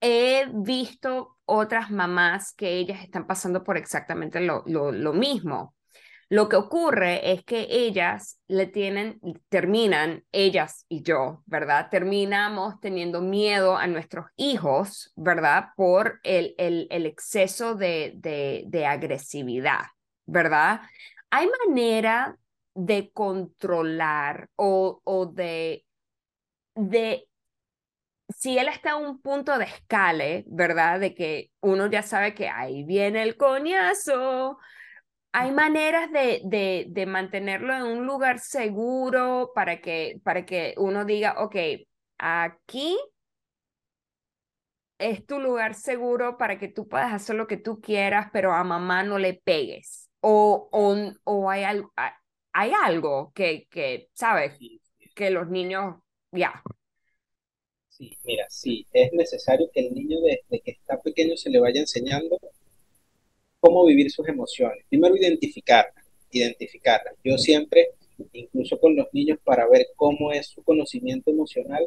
he 0.00 0.46
visto 0.52 1.38
otras 1.44 1.90
mamás 1.90 2.54
que 2.54 2.78
ellas 2.78 3.02
están 3.02 3.26
pasando 3.26 3.64
por 3.64 3.76
exactamente 3.76 4.40
lo, 4.40 4.62
lo, 4.66 4.92
lo 4.92 5.12
mismo. 5.12 5.74
Lo 6.30 6.48
que 6.50 6.56
ocurre 6.56 7.32
es 7.32 7.42
que 7.42 7.66
ellas 7.70 8.38
le 8.48 8.66
tienen, 8.66 9.18
terminan, 9.48 10.24
ellas 10.30 10.84
y 10.88 11.02
yo, 11.02 11.42
¿verdad? 11.46 11.88
Terminamos 11.90 12.78
teniendo 12.80 13.22
miedo 13.22 13.78
a 13.78 13.86
nuestros 13.86 14.26
hijos, 14.36 15.12
¿verdad? 15.16 15.70
Por 15.74 16.20
el, 16.24 16.54
el, 16.58 17.06
exceso 17.06 17.74
de, 17.74 18.12
de, 18.16 18.64
de 18.66 18.84
agresividad, 18.84 19.86
¿verdad? 20.26 20.82
¿Hay 21.30 21.48
manera 21.66 22.36
de 22.74 23.10
controlar 23.10 24.50
o, 24.56 25.00
o 25.04 25.26
de, 25.26 25.86
de 26.74 27.26
si 28.28 28.58
él 28.58 28.68
está 28.68 28.92
a 28.92 28.96
un 28.96 29.20
punto 29.20 29.56
de 29.58 29.64
escale, 29.64 30.44
¿verdad? 30.46 31.00
De 31.00 31.14
que 31.14 31.50
uno 31.60 31.86
ya 31.90 32.02
sabe 32.02 32.34
que 32.34 32.48
ahí 32.48 32.84
viene 32.84 33.22
el 33.22 33.36
coñazo, 33.36 34.58
hay 35.38 35.52
maneras 35.52 36.10
de, 36.10 36.40
de, 36.44 36.86
de, 36.88 37.06
mantenerlo 37.06 37.72
en 37.72 37.82
un 37.82 38.06
lugar 38.06 38.40
seguro 38.40 39.52
para 39.54 39.80
que, 39.80 40.20
para 40.24 40.44
que 40.44 40.74
uno 40.78 41.04
diga, 41.04 41.36
ok, 41.38 41.56
aquí 42.18 42.98
es 44.98 45.24
tu 45.26 45.38
lugar 45.38 45.74
seguro 45.74 46.36
para 46.38 46.58
que 46.58 46.66
tú 46.66 46.88
puedas 46.88 47.12
hacer 47.12 47.36
lo 47.36 47.46
que 47.46 47.56
tú 47.56 47.80
quieras, 47.80 48.30
pero 48.32 48.52
a 48.52 48.64
mamá 48.64 49.04
no 49.04 49.16
le 49.18 49.34
pegues. 49.34 50.10
O, 50.20 50.68
o, 50.72 50.96
o 51.22 51.50
hay, 51.50 51.62
algo, 51.62 51.92
hay 52.52 52.72
algo 52.84 53.30
que, 53.32 53.68
que 53.70 54.08
¿sabes? 54.14 54.58
Que 55.14 55.30
los 55.30 55.48
niños, 55.48 56.02
ya. 56.32 56.60
Sí, 57.88 58.10
mira, 58.24 58.44
sí, 58.48 58.84
es 58.92 59.12
necesario 59.12 59.70
que 59.72 59.86
el 59.86 59.94
niño 59.94 60.18
desde 60.20 60.62
que 60.62 60.72
está 60.72 61.00
pequeño 61.00 61.36
se 61.36 61.50
le 61.50 61.60
vaya 61.60 61.80
enseñando 61.80 62.38
cómo 63.60 63.84
vivir 63.84 64.10
sus 64.10 64.28
emociones. 64.28 64.84
Primero, 64.88 65.16
identificarlas, 65.16 66.04
identificarlas. 66.30 67.14
Yo 67.24 67.38
siempre, 67.38 67.90
incluso 68.32 68.78
con 68.78 68.96
los 68.96 69.06
niños, 69.12 69.38
para 69.44 69.68
ver 69.68 69.88
cómo 69.96 70.32
es 70.32 70.46
su 70.46 70.62
conocimiento 70.62 71.30
emocional, 71.30 71.86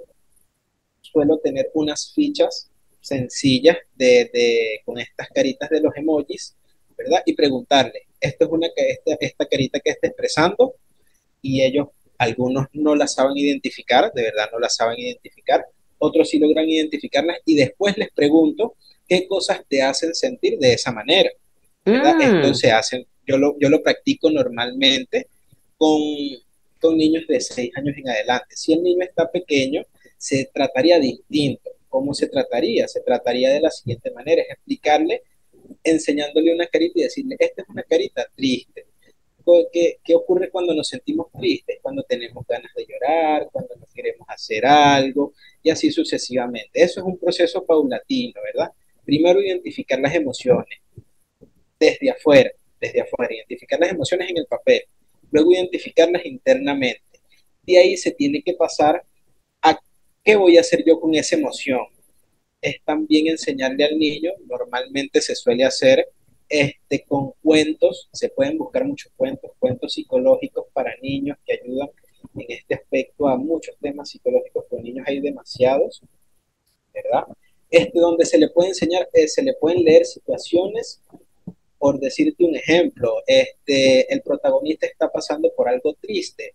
suelo 1.02 1.38
tener 1.40 1.70
unas 1.74 2.14
fichas 2.14 2.70
sencillas 3.00 3.78
de, 3.96 4.30
de, 4.32 4.82
con 4.86 5.00
estas 5.00 5.30
caritas 5.30 5.70
de 5.70 5.82
los 5.82 5.96
emojis, 5.96 6.56
¿verdad? 6.98 7.24
Y 7.26 7.34
preguntarle, 7.34 8.08
¿esto 8.20 8.46
es 8.46 8.52
una, 8.52 8.68
esta, 8.76 9.18
esta 9.20 9.46
carita 9.48 9.80
que 9.80 9.90
está 9.90 10.08
expresando? 10.08 10.76
Y 11.42 11.64
ellos, 11.64 11.88
algunos 12.18 12.68
no 12.74 12.96
la 12.96 13.08
saben 13.08 13.36
identificar, 13.36 14.14
de 14.14 14.22
verdad 14.24 14.50
no 14.52 14.60
la 14.60 14.70
saben 14.70 15.00
identificar, 15.00 15.66
otros 15.98 16.30
sí 16.30 16.40
logran 16.40 16.70
identificarlas 16.70 17.38
y 17.46 17.56
después 17.56 17.98
les 17.98 18.12
pregunto 18.12 18.76
qué 19.08 19.28
cosas 19.28 19.62
te 19.68 19.82
hacen 19.82 20.14
sentir 20.14 20.58
de 20.60 20.74
esa 20.74 20.92
manera. 20.92 21.32
Mm. 21.86 22.22
Esto 22.22 22.54
se 22.54 22.72
hace, 22.72 23.08
yo 23.26 23.38
lo, 23.38 23.58
yo 23.60 23.70
lo 23.70 23.82
practico 23.82 24.30
normalmente 24.30 25.28
con, 25.78 26.00
con 26.80 26.98
niños 26.98 27.26
de 27.28 27.40
6 27.40 27.72
años 27.76 27.96
en 27.98 28.10
adelante. 28.10 28.56
Si 28.56 28.74
el 28.74 28.84
niño 28.84 29.04
está 29.04 29.30
pequeño, 29.32 29.84
se 30.18 30.50
trataría 30.54 31.00
distinto. 31.00 31.72
¿Cómo 31.90 32.14
se 32.14 32.28
trataría? 32.28 32.88
Se 32.88 33.02
trataría 33.02 33.50
de 33.50 33.62
la 33.62 33.72
siguiente 33.72 34.12
manera, 34.12 34.42
es 34.44 34.52
explicarle, 34.52 35.24
enseñándole 35.84 36.54
una 36.54 36.68
carita 36.68 37.00
y 37.00 37.04
decirle, 37.04 37.36
esta 37.40 37.64
es 37.64 37.70
una 37.70 37.84
carita 37.84 38.26
triste. 38.36 38.86
¿Qué, 39.72 39.98
¿Qué, 40.04 40.16
ocurre 40.16 40.50
cuando 40.50 40.74
nos 40.74 40.88
sentimos 40.88 41.28
tristes? 41.32 41.80
Cuando 41.82 42.04
tenemos 42.04 42.46
ganas 42.48 42.72
de 42.76 42.86
llorar, 42.86 43.50
cuando 43.52 43.76
no 43.76 43.86
queremos 43.94 44.28
hacer 44.30 44.66
algo 44.66 45.34
y 45.64 45.70
así 45.70 45.92
sucesivamente. 45.92 46.82
Eso 46.82 47.00
es 47.00 47.06
un 47.06 47.18
proceso 47.18 47.66
paulatino, 47.66 48.40
¿verdad? 48.54 48.72
Primero 49.04 49.42
identificar 49.42 50.00
las 50.00 50.14
emociones, 50.14 50.80
desde 51.82 52.12
afuera, 52.12 52.52
desde 52.80 53.02
afuera, 53.02 53.34
identificar 53.34 53.80
las 53.80 53.90
emociones 53.90 54.30
en 54.30 54.38
el 54.38 54.46
papel. 54.46 54.84
luego 55.32 55.52
identificarlas 55.54 56.26
internamente. 56.26 57.02
De 57.64 57.78
ahí 57.78 57.98
se 57.98 58.12
tiene 58.12 58.44
que 58.44 58.54
pasar 58.54 59.02
a 59.62 59.80
qué 60.24 60.36
voy 60.36 60.58
a 60.58 60.62
hacer 60.62 60.84
yo 60.86 61.00
con 61.00 61.16
esa 61.16 61.38
emoción. 61.38 61.86
Es 62.62 62.76
también 62.84 63.28
enseñarle 63.28 63.86
al 63.86 63.98
niño, 63.98 64.32
normalmente 64.46 65.22
se 65.22 65.36
suele 65.36 65.64
hacer 65.64 66.06
este, 66.50 67.04
con 67.08 67.32
cuentos, 67.42 68.10
se 68.12 68.30
pueden 68.30 68.58
buscar 68.58 68.86
muchos 68.86 69.12
cuentos, 69.16 69.52
cuentos 69.58 69.94
psicológicos 69.94 70.66
para 70.74 70.94
niños 71.02 71.38
que 71.46 71.54
ayudan 71.54 71.90
en 72.36 72.46
este 72.50 72.76
aspecto 72.76 73.28
a 73.28 73.38
muchos 73.38 73.76
temas 73.80 74.10
psicológicos, 74.10 74.66
con 74.70 74.84
niños 74.84 75.08
hay 75.08 75.20
demasiados, 75.22 76.02
¿verdad? 76.94 77.24
Este, 77.70 78.00
donde 78.00 78.26
se 78.26 78.38
le 78.38 78.50
puede 78.50 78.70
enseñar, 78.70 79.08
eh, 79.14 79.28
se 79.28 79.42
le 79.42 79.54
pueden 79.54 79.84
leer 79.84 80.06
situaciones, 80.06 81.02
por 81.82 82.00
decirte 82.00 82.46
un 82.46 82.56
ejemplo, 82.56 83.24
este, 83.26 84.14
el 84.14 84.22
protagonista 84.22 84.86
está 84.86 85.12
pasando 85.12 85.52
por 85.58 85.68
algo 85.68 85.96
triste, 85.96 86.54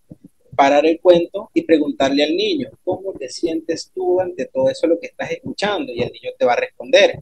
parar 0.55 0.85
el 0.85 1.01
cuento 1.01 1.51
y 1.53 1.63
preguntarle 1.63 2.23
al 2.23 2.33
niño, 2.33 2.69
¿cómo 2.85 3.11
te 3.11 3.27
sientes 3.27 3.91
tú 3.93 4.21
ante 4.21 4.45
todo 4.45 4.69
eso 4.69 4.87
lo 4.87 4.97
que 4.97 5.07
estás 5.07 5.31
escuchando? 5.31 5.91
Y 5.91 6.01
el 6.01 6.13
niño 6.13 6.29
te 6.39 6.45
va 6.45 6.53
a 6.53 6.61
responder. 6.61 7.21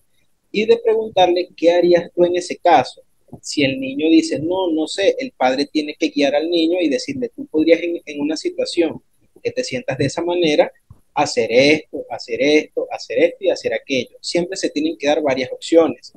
Y 0.51 0.67
de 0.67 0.77
preguntarle, 0.77 1.49
¿qué 1.57 1.71
harías 1.71 2.11
tú 2.13 2.25
en 2.25 2.35
ese 2.35 2.57
caso? 2.57 3.01
Si 3.41 3.63
el 3.63 3.79
niño 3.79 4.07
dice, 4.07 4.37
no, 4.39 4.71
no 4.71 4.85
sé, 4.85 5.15
el 5.17 5.31
padre 5.31 5.65
tiene 5.65 5.95
que 5.99 6.09
guiar 6.09 6.35
al 6.35 6.47
niño 6.47 6.77
y 6.79 6.89
decirle, 6.89 7.31
tú 7.35 7.47
podrías 7.47 7.81
en, 7.81 7.99
en 8.05 8.21
una 8.21 8.37
situación 8.37 9.01
que 9.43 9.49
te 9.49 9.63
sientas 9.63 9.97
de 9.97 10.05
esa 10.05 10.21
manera, 10.21 10.71
hacer 11.15 11.51
esto, 11.51 12.05
hacer 12.11 12.39
esto, 12.39 12.87
hacer 12.91 13.17
esto 13.17 13.37
y 13.39 13.49
hacer 13.49 13.73
aquello. 13.73 14.15
Siempre 14.21 14.57
se 14.57 14.69
tienen 14.69 14.95
que 14.95 15.07
dar 15.07 15.23
varias 15.23 15.51
opciones, 15.51 16.13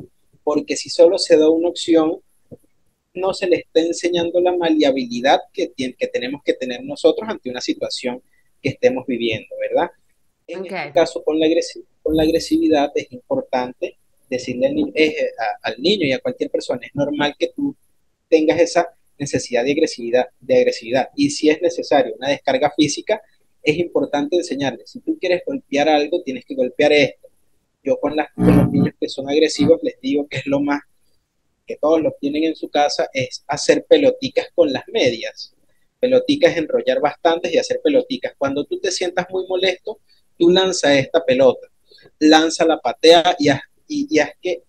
porque 0.48 0.76
si 0.76 0.88
solo 0.88 1.18
se 1.18 1.36
da 1.36 1.50
una 1.50 1.68
opción, 1.68 2.22
no 3.12 3.34
se 3.34 3.46
le 3.46 3.56
está 3.56 3.80
enseñando 3.80 4.40
la 4.40 4.56
maleabilidad 4.56 5.40
que, 5.52 5.74
que 5.76 6.06
tenemos 6.06 6.40
que 6.42 6.54
tener 6.54 6.82
nosotros 6.82 7.28
ante 7.28 7.50
una 7.50 7.60
situación 7.60 8.22
que 8.62 8.70
estemos 8.70 9.04
viviendo, 9.06 9.54
¿verdad? 9.60 9.90
En 10.46 10.64
este 10.64 10.90
caso, 10.94 11.22
con 11.22 11.38
la, 11.38 11.46
con 12.02 12.16
la 12.16 12.22
agresividad 12.22 12.90
es 12.94 13.12
importante 13.12 13.98
decirle 14.30 14.68
al 14.68 14.74
niño, 14.74 14.92
al 15.60 15.82
niño 15.82 16.06
y 16.06 16.12
a 16.12 16.18
cualquier 16.18 16.50
persona, 16.50 16.80
es 16.82 16.94
normal 16.94 17.34
que 17.38 17.48
tú 17.54 17.76
tengas 18.30 18.58
esa 18.58 18.88
necesidad 19.18 19.64
de 19.64 19.72
agresividad, 19.72 20.28
de 20.40 20.56
agresividad. 20.56 21.10
Y 21.14 21.28
si 21.28 21.50
es 21.50 21.60
necesario 21.60 22.14
una 22.16 22.30
descarga 22.30 22.72
física, 22.74 23.20
es 23.62 23.76
importante 23.76 24.36
enseñarle, 24.36 24.86
si 24.86 25.00
tú 25.00 25.18
quieres 25.20 25.42
golpear 25.44 25.90
algo, 25.90 26.22
tienes 26.22 26.46
que 26.46 26.54
golpear 26.54 26.90
esto. 26.94 27.27
Yo 27.88 27.98
con, 27.98 28.14
las, 28.14 28.28
con 28.34 28.54
los 28.54 28.70
niños 28.70 28.94
que 29.00 29.08
son 29.08 29.30
agresivos 29.30 29.80
les 29.82 29.98
digo 30.00 30.28
que 30.28 30.38
es 30.38 30.46
lo 30.46 30.60
más 30.60 30.82
que 31.66 31.76
todos 31.76 32.02
los 32.02 32.12
tienen 32.18 32.44
en 32.44 32.56
su 32.56 32.68
casa, 32.70 33.08
es 33.12 33.44
hacer 33.46 33.84
peloticas 33.88 34.48
con 34.54 34.72
las 34.72 34.84
medias. 34.88 35.54
Peloticas, 36.00 36.56
enrollar 36.56 37.00
bastantes 37.00 37.52
y 37.52 37.58
hacer 37.58 37.80
peloticas. 37.82 38.32
Cuando 38.38 38.64
tú 38.64 38.78
te 38.78 38.90
sientas 38.90 39.26
muy 39.30 39.46
molesto, 39.46 40.00
tú 40.38 40.50
lanza 40.50 40.94
esta 40.98 41.24
pelota, 41.24 41.66
lanza 42.18 42.64
la 42.64 42.78
patea 42.78 43.36
y 43.38 43.48
haz, 43.48 43.60
y, 43.86 44.18
haz 44.18 44.30
que 44.40 44.62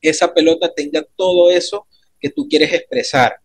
esa 0.00 0.32
pelota 0.32 0.72
tenga 0.74 1.02
todo 1.16 1.50
eso 1.50 1.86
que 2.20 2.30
tú 2.30 2.48
quieres 2.48 2.72
expresar 2.72 3.36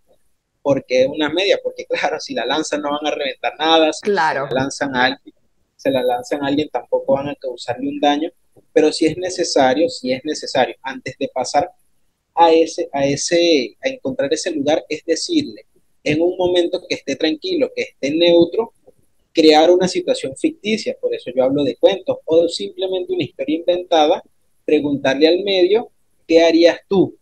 porque 0.61 1.03
es 1.03 1.09
una 1.09 1.29
media, 1.29 1.59
porque 1.61 1.85
claro, 1.85 2.19
si 2.19 2.33
la 2.33 2.45
lanzan 2.45 2.81
no 2.81 2.91
van 2.91 3.05
a 3.05 3.15
reventar 3.15 3.53
nada, 3.59 3.91
si 3.91 4.01
claro. 4.01 4.45
la 4.45 4.61
lanzan 4.61 4.95
a 4.95 5.05
alguien, 5.05 5.35
se 5.75 5.91
la 5.91 6.01
lanzan 6.01 6.41
a 6.41 6.47
alguien 6.47 6.69
tampoco 6.69 7.15
van 7.15 7.27
a 7.27 7.35
causarle 7.35 7.89
un 7.89 7.99
daño, 7.99 8.31
pero 8.71 8.91
si 8.91 9.05
es 9.05 9.17
necesario, 9.17 9.89
si 9.89 10.11
es 10.11 10.21
necesario, 10.23 10.75
antes 10.81 11.15
de 11.17 11.29
pasar 11.33 11.69
a 12.35 12.51
ese, 12.51 12.89
a 12.91 13.05
ese, 13.05 13.77
a 13.83 13.89
encontrar 13.89 14.33
ese 14.33 14.51
lugar, 14.51 14.83
es 14.89 15.03
decirle, 15.05 15.65
en 16.03 16.21
un 16.21 16.35
momento 16.37 16.81
que 16.87 16.95
esté 16.95 17.15
tranquilo, 17.15 17.71
que 17.75 17.83
esté 17.83 18.11
neutro, 18.11 18.73
crear 19.31 19.71
una 19.71 19.87
situación 19.87 20.35
ficticia, 20.35 20.95
por 20.99 21.13
eso 21.13 21.31
yo 21.35 21.43
hablo 21.43 21.63
de 21.63 21.75
cuentos, 21.75 22.17
o 22.25 22.47
simplemente 22.47 23.13
una 23.13 23.23
historia 23.23 23.57
inventada, 23.57 24.23
preguntarle 24.65 25.27
al 25.27 25.43
medio, 25.43 25.89
¿qué 26.27 26.41
harías 26.41 26.79
tú? 26.87 27.17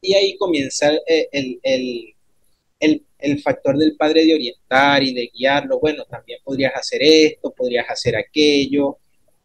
Y 0.00 0.14
ahí 0.14 0.36
comienza 0.36 0.90
el, 1.06 1.58
el 1.62 2.14
el, 2.80 3.04
el, 3.18 3.40
factor 3.40 3.76
del 3.76 3.94
padre 3.96 4.24
de 4.24 4.34
orientar 4.34 5.02
y 5.02 5.12
de 5.14 5.30
guiarlo, 5.32 5.78
bueno, 5.78 6.04
también 6.06 6.40
podrías 6.42 6.74
hacer 6.74 7.00
esto, 7.02 7.52
podrías 7.52 7.88
hacer 7.88 8.16
aquello, 8.16 8.98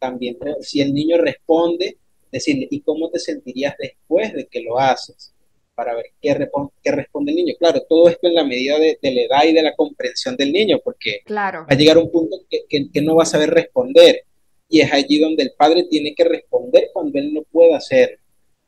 también 0.05 0.37
si 0.61 0.81
el 0.81 0.93
niño 0.93 1.17
responde, 1.17 1.97
decirle, 2.31 2.67
¿y 2.69 2.81
cómo 2.81 3.09
te 3.09 3.19
sentirías 3.19 3.75
después 3.79 4.33
de 4.33 4.45
que 4.45 4.61
lo 4.61 4.77
haces? 4.77 5.33
Para 5.73 5.95
ver 5.95 6.05
qué, 6.21 6.47
qué 6.83 6.91
responde 6.91 7.31
el 7.31 7.37
niño. 7.37 7.55
Claro, 7.57 7.81
todo 7.89 8.07
esto 8.07 8.27
en 8.27 8.35
la 8.35 8.43
medida 8.43 8.77
de, 8.77 8.97
de, 9.01 9.11
la 9.11 9.21
edad 9.23 9.43
y 9.45 9.53
de 9.53 9.63
la 9.63 9.75
comprensión 9.75 10.37
del 10.37 10.51
niño, 10.53 10.79
porque 10.83 11.21
claro. 11.25 11.61
va 11.61 11.67
a 11.69 11.75
llegar 11.75 11.97
un 11.97 12.11
punto 12.11 12.37
que, 12.49 12.61
que, 12.69 12.89
que 12.91 13.01
no 13.01 13.15
va 13.15 13.23
a 13.23 13.25
saber 13.25 13.49
responder. 13.49 14.21
Y 14.69 14.81
es 14.81 14.93
allí 14.93 15.19
donde 15.19 15.43
el 15.43 15.51
padre 15.57 15.83
tiene 15.89 16.13
que 16.15 16.23
responder 16.23 16.89
cuando 16.93 17.19
él 17.19 17.33
no 17.33 17.41
pueda 17.43 17.77
hacerlo. 17.77 18.17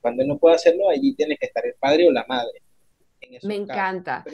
Cuando 0.01 0.23
él 0.23 0.27
no 0.27 0.37
pueda 0.37 0.55
hacerlo, 0.55 0.89
allí 0.89 1.13
tiene 1.15 1.37
que 1.37 1.45
estar 1.45 1.65
el 1.65 1.75
padre 1.79 2.07
o 2.07 2.11
la 2.11 2.25
madre. 2.27 2.61
Me 3.43 3.55
encanta. 3.55 4.25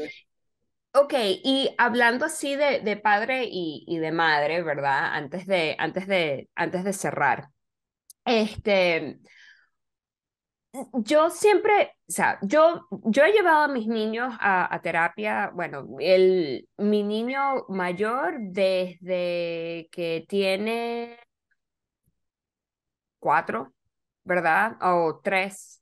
Ok, 0.96 1.14
y 1.44 1.74
hablando 1.80 2.26
así 2.26 2.56
de, 2.56 2.80
de 2.82 2.98
padre 2.98 3.46
y, 3.50 3.84
y, 3.88 3.98
de 3.98 4.12
madre, 4.12 4.62
¿verdad? 4.62 5.16
Antes 5.16 5.48
de, 5.48 5.76
antes 5.80 6.08
de, 6.08 6.50
antes 6.56 6.84
de 6.84 6.94
cerrar, 6.94 7.50
este, 8.26 9.20
yo 10.94 11.30
siempre, 11.30 11.92
o 12.10 12.12
sea, 12.12 12.40
yo, 12.42 12.88
yo 13.06 13.24
he 13.24 13.32
llevado 13.32 13.64
a 13.64 13.68
mis 13.68 13.88
niños 13.88 14.34
a, 14.40 14.74
a 14.74 14.82
terapia, 14.82 15.52
bueno, 15.54 15.86
el, 16.00 16.68
mi 16.78 17.04
niño 17.04 17.66
mayor 17.70 18.36
desde 18.40 19.88
que 19.92 20.26
tiene 20.28 21.18
cuatro, 23.20 23.74
¿verdad? 24.24 24.78
O 24.82 25.20
tres, 25.24 25.82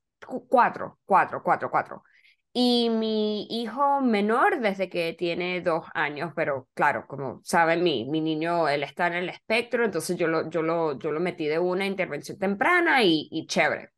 cuatro, 0.50 1.00
cuatro, 1.06 1.41
cuatro, 1.43 1.69
cuatro. 1.71 2.04
Y 2.53 2.89
mi 2.89 3.47
hijo 3.49 4.01
menor 4.01 4.59
desde 4.59 4.89
que 4.89 5.13
tiene 5.13 5.61
dos 5.61 5.85
años, 5.93 6.33
pero 6.35 6.67
claro, 6.73 7.05
como 7.07 7.39
saben, 7.43 7.81
mi, 7.83 8.03
mi 8.05 8.19
niño, 8.21 8.67
él 8.67 8.83
está 8.83 9.07
en 9.07 9.13
el 9.13 9.29
espectro, 9.29 9.85
entonces 9.85 10.17
yo 10.17 10.27
lo, 10.27 10.49
yo 10.49 10.61
lo, 10.61 10.99
yo 10.99 11.11
lo 11.13 11.19
metí 11.21 11.47
de 11.47 11.59
una 11.59 11.85
intervención 11.85 12.37
temprana 12.37 13.03
y, 13.03 13.27
y 13.31 13.47
chévere. 13.47 13.91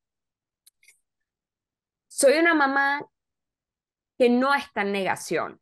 Soy 2.07 2.37
una 2.39 2.53
mamá 2.53 3.01
que 4.17 4.29
no 4.29 4.53
está 4.53 4.81
en 4.81 4.91
negación, 4.91 5.61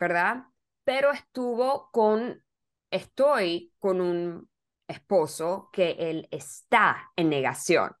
¿verdad? 0.00 0.44
Pero 0.84 1.12
estuvo 1.12 1.90
con, 1.92 2.44
estoy 2.90 3.74
con 3.78 4.00
un 4.00 4.50
esposo 4.88 5.70
que 5.72 5.96
él 5.98 6.28
está 6.32 7.12
en 7.16 7.30
negación. 7.30 7.92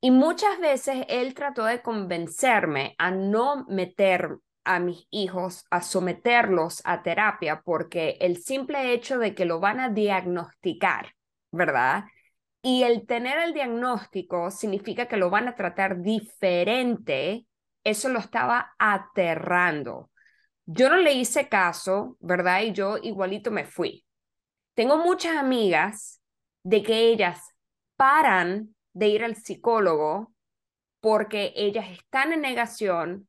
Y 0.00 0.10
muchas 0.10 0.60
veces 0.60 1.04
él 1.08 1.34
trató 1.34 1.64
de 1.64 1.82
convencerme 1.82 2.94
a 2.98 3.10
no 3.10 3.64
meter 3.68 4.38
a 4.64 4.78
mis 4.78 5.06
hijos, 5.10 5.64
a 5.70 5.80
someterlos 5.80 6.82
a 6.84 7.02
terapia, 7.02 7.62
porque 7.64 8.16
el 8.20 8.36
simple 8.36 8.92
hecho 8.92 9.18
de 9.18 9.34
que 9.34 9.44
lo 9.44 9.60
van 9.60 9.80
a 9.80 9.88
diagnosticar, 9.88 11.14
¿verdad? 11.50 12.04
Y 12.62 12.82
el 12.82 13.06
tener 13.06 13.38
el 13.38 13.54
diagnóstico 13.54 14.50
significa 14.50 15.06
que 15.06 15.16
lo 15.16 15.30
van 15.30 15.48
a 15.48 15.54
tratar 15.54 16.02
diferente, 16.02 17.46
eso 17.82 18.08
lo 18.08 18.18
estaba 18.18 18.74
aterrando. 18.78 20.10
Yo 20.66 20.90
no 20.90 20.98
le 20.98 21.14
hice 21.14 21.48
caso, 21.48 22.16
¿verdad? 22.20 22.60
Y 22.62 22.72
yo 22.72 22.98
igualito 22.98 23.50
me 23.50 23.64
fui. 23.64 24.04
Tengo 24.74 24.98
muchas 24.98 25.36
amigas 25.36 26.20
de 26.62 26.82
que 26.82 27.08
ellas 27.08 27.54
paran 27.96 28.74
de 28.98 29.08
ir 29.08 29.24
al 29.24 29.36
psicólogo 29.36 30.32
porque 31.00 31.52
ellas 31.56 31.88
están 31.90 32.32
en 32.32 32.40
negación 32.40 33.28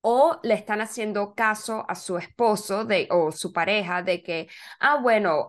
o 0.00 0.38
le 0.42 0.54
están 0.54 0.80
haciendo 0.80 1.34
caso 1.34 1.84
a 1.88 1.94
su 1.94 2.18
esposo 2.18 2.84
de, 2.84 3.08
o 3.10 3.32
su 3.32 3.52
pareja 3.52 4.02
de 4.02 4.22
que, 4.22 4.48
ah, 4.80 4.96
bueno, 5.00 5.48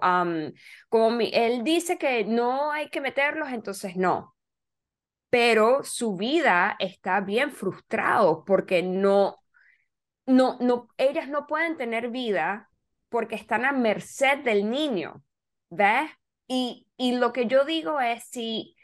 como 0.89 1.19
él 1.21 1.63
dice 1.63 1.97
que 1.97 2.23
no 2.25 2.71
hay 2.71 2.89
que 2.89 3.01
meterlos, 3.01 3.49
entonces 3.49 3.95
no. 3.95 4.35
Pero 5.29 5.83
su 5.83 6.15
vida 6.15 6.75
está 6.79 7.19
bien 7.21 7.51
frustrado 7.51 8.45
porque 8.45 8.81
no, 8.81 9.37
no, 10.25 10.57
no, 10.59 10.89
ellas 10.97 11.27
no 11.27 11.47
pueden 11.47 11.77
tener 11.77 12.09
vida 12.09 12.69
porque 13.09 13.35
están 13.35 13.65
a 13.65 13.71
merced 13.71 14.39
del 14.39 14.69
niño, 14.69 15.23
¿ves? 15.69 16.09
Y, 16.47 16.87
y 16.97 17.17
lo 17.17 17.33
que 17.33 17.47
yo 17.47 17.65
digo 17.65 17.99
es, 17.99 18.23
si 18.23 18.76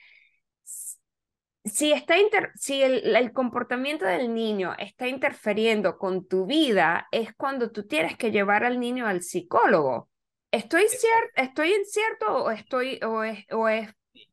si, 1.66 1.94
está 1.94 2.16
si 2.56 2.82
el, 2.82 3.32
comportamiento 3.32 4.06
del 4.06 4.34
niño 4.34 4.74
está 4.78 5.08
interfiriendo 5.08 5.98
con 5.98 6.28
tu 6.28 6.46
vida, 6.46 7.08
es 7.12 7.34
cuando 7.36 7.72
tú 7.72 7.88
tienes 7.88 8.18
que 8.18 8.32
llevar 8.32 8.64
al 8.64 8.80
niño 8.80 9.08
al 9.08 9.22
psicólogo. 9.22 10.10
¿Estoy, 10.52 10.88
cier 10.88 11.32
¿estoy 11.36 11.72
en 11.72 11.86
cierto 11.86 12.44
o, 12.44 12.52
estoy, 12.52 13.00
o, 13.04 13.24
es, 13.24 13.46
o 13.52 13.68
es 13.70 13.90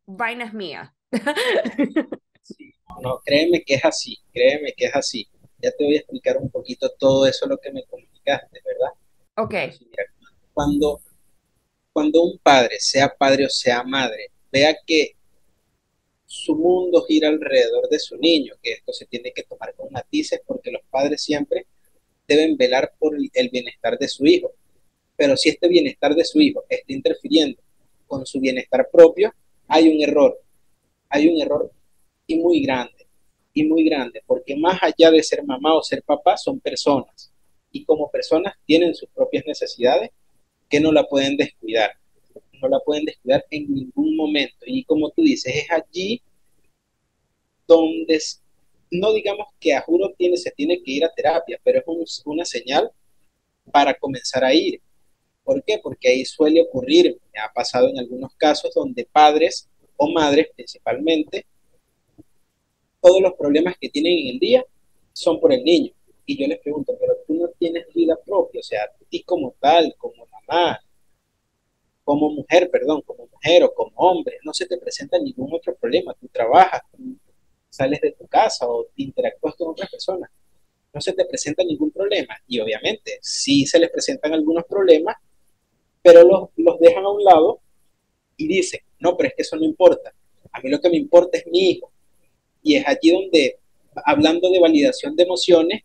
vainas 0.06 0.52
mías? 0.52 0.90
no, 3.00 3.20
créeme 3.24 3.62
que 3.62 3.74
es 3.74 3.84
así, 3.84 4.18
créeme 4.32 4.72
que 4.76 4.86
es 4.86 4.94
así. 4.94 5.28
Ya 5.58 5.70
te 5.70 5.84
voy 5.84 5.94
a 5.94 5.98
explicar 6.00 6.36
un 6.36 6.50
poquito 6.50 6.90
todo 6.98 7.26
eso 7.26 7.46
lo 7.46 7.58
que 7.58 7.72
me 7.72 7.80
explicaste, 7.80 8.60
¿verdad? 8.64 8.92
Ok. 9.36 9.54
Cuando, 10.52 11.00
cuando 11.92 12.22
un 12.22 12.38
padre, 12.38 12.80
sea 12.80 13.14
padre 13.16 13.46
o 13.46 13.50
sea 13.50 13.82
madre, 13.84 14.32
vea 14.50 14.76
que 14.84 15.16
su 16.30 16.54
mundo 16.54 17.02
gira 17.02 17.28
alrededor 17.28 17.88
de 17.88 17.98
su 17.98 18.16
niño, 18.16 18.54
que 18.62 18.74
esto 18.74 18.92
se 18.92 19.04
tiene 19.06 19.32
que 19.32 19.42
tomar 19.42 19.74
con 19.74 19.90
matices 19.90 20.40
porque 20.46 20.70
los 20.70 20.82
padres 20.88 21.20
siempre 21.20 21.66
deben 22.28 22.56
velar 22.56 22.92
por 23.00 23.16
el 23.16 23.48
bienestar 23.48 23.98
de 23.98 24.06
su 24.06 24.24
hijo. 24.24 24.52
Pero 25.16 25.36
si 25.36 25.48
este 25.48 25.66
bienestar 25.66 26.14
de 26.14 26.24
su 26.24 26.40
hijo 26.40 26.62
está 26.68 26.92
interfiriendo 26.92 27.60
con 28.06 28.24
su 28.26 28.38
bienestar 28.38 28.88
propio, 28.92 29.34
hay 29.66 29.88
un 29.88 30.00
error. 30.00 30.40
Hay 31.08 31.26
un 31.26 31.40
error 31.42 31.72
y 32.28 32.38
muy 32.38 32.62
grande, 32.62 33.08
y 33.52 33.64
muy 33.64 33.84
grande, 33.84 34.22
porque 34.24 34.54
más 34.54 34.80
allá 34.80 35.10
de 35.10 35.24
ser 35.24 35.42
mamá 35.42 35.74
o 35.74 35.82
ser 35.82 36.04
papá, 36.04 36.36
son 36.36 36.60
personas. 36.60 37.32
Y 37.72 37.84
como 37.84 38.08
personas 38.08 38.54
tienen 38.64 38.94
sus 38.94 39.08
propias 39.08 39.44
necesidades 39.46 40.10
que 40.68 40.78
no 40.78 40.92
la 40.92 41.08
pueden 41.08 41.36
descuidar. 41.36 41.90
No 42.60 42.68
la 42.68 42.80
pueden 42.80 43.04
descuidar 43.04 43.44
en 43.50 43.72
ningún 43.72 44.16
momento. 44.16 44.64
Y 44.66 44.84
como 44.84 45.10
tú 45.10 45.22
dices, 45.22 45.54
es 45.54 45.70
allí 45.70 46.22
donde 47.66 48.18
no 48.90 49.12
digamos 49.12 49.46
que 49.60 49.72
a 49.72 49.82
juro 49.82 50.12
tiene, 50.16 50.36
se 50.36 50.50
tiene 50.50 50.82
que 50.82 50.90
ir 50.90 51.04
a 51.04 51.12
terapia, 51.12 51.60
pero 51.62 51.80
es 52.02 52.22
una 52.24 52.44
señal 52.44 52.90
para 53.70 53.94
comenzar 53.94 54.44
a 54.44 54.52
ir. 54.52 54.80
¿Por 55.44 55.62
qué? 55.64 55.78
Porque 55.82 56.08
ahí 56.08 56.24
suele 56.24 56.60
ocurrir, 56.62 57.18
me 57.32 57.40
ha 57.40 57.50
pasado 57.52 57.88
en 57.88 57.98
algunos 57.98 58.34
casos 58.34 58.74
donde 58.74 59.04
padres 59.04 59.68
o 59.96 60.08
madres 60.10 60.48
principalmente, 60.54 61.46
todos 63.00 63.20
los 63.22 63.34
problemas 63.34 63.76
que 63.80 63.88
tienen 63.88 64.18
en 64.18 64.34
el 64.34 64.38
día 64.38 64.64
son 65.12 65.40
por 65.40 65.52
el 65.52 65.64
niño. 65.64 65.92
Y 66.26 66.40
yo 66.40 66.46
les 66.46 66.58
pregunto, 66.60 66.96
pero 67.00 67.14
tú 67.26 67.34
no 67.34 67.48
tienes 67.58 67.86
vida 67.94 68.16
propia, 68.24 68.60
o 68.60 68.62
sea, 68.62 68.82
ti 69.08 69.22
como 69.22 69.54
tal, 69.58 69.94
como 69.98 70.26
mamá, 70.26 70.80
como 72.10 72.28
mujer, 72.28 72.68
perdón, 72.72 73.02
como 73.02 73.28
mujer 73.28 73.62
o 73.62 73.72
como 73.72 73.92
hombre, 73.94 74.38
no 74.44 74.52
se 74.52 74.66
te 74.66 74.76
presenta 74.78 75.16
ningún 75.16 75.54
otro 75.54 75.76
problema. 75.76 76.12
Tú 76.14 76.26
trabajas, 76.26 76.82
tú 76.90 77.16
sales 77.68 78.00
de 78.00 78.10
tu 78.10 78.26
casa 78.26 78.68
o 78.68 78.88
interactúas 78.96 79.54
con 79.54 79.68
otras 79.68 79.88
personas, 79.88 80.28
no 80.92 81.00
se 81.00 81.12
te 81.12 81.24
presenta 81.24 81.62
ningún 81.62 81.92
problema. 81.92 82.34
Y 82.48 82.58
obviamente 82.58 83.20
sí 83.22 83.64
se 83.64 83.78
les 83.78 83.90
presentan 83.90 84.34
algunos 84.34 84.64
problemas, 84.64 85.18
pero 86.02 86.24
los, 86.24 86.48
los 86.56 86.80
dejan 86.80 87.04
a 87.04 87.10
un 87.10 87.22
lado 87.22 87.60
y 88.36 88.48
dicen, 88.48 88.80
no, 88.98 89.16
pero 89.16 89.28
es 89.28 89.34
que 89.36 89.42
eso 89.42 89.54
no 89.54 89.64
importa. 89.64 90.12
A 90.50 90.60
mí 90.60 90.68
lo 90.68 90.80
que 90.80 90.90
me 90.90 90.96
importa 90.96 91.38
es 91.38 91.46
mi 91.46 91.70
hijo. 91.70 91.92
Y 92.60 92.74
es 92.74 92.88
allí 92.88 93.12
donde, 93.12 93.60
hablando 94.04 94.50
de 94.50 94.58
validación 94.58 95.14
de 95.14 95.22
emociones, 95.22 95.82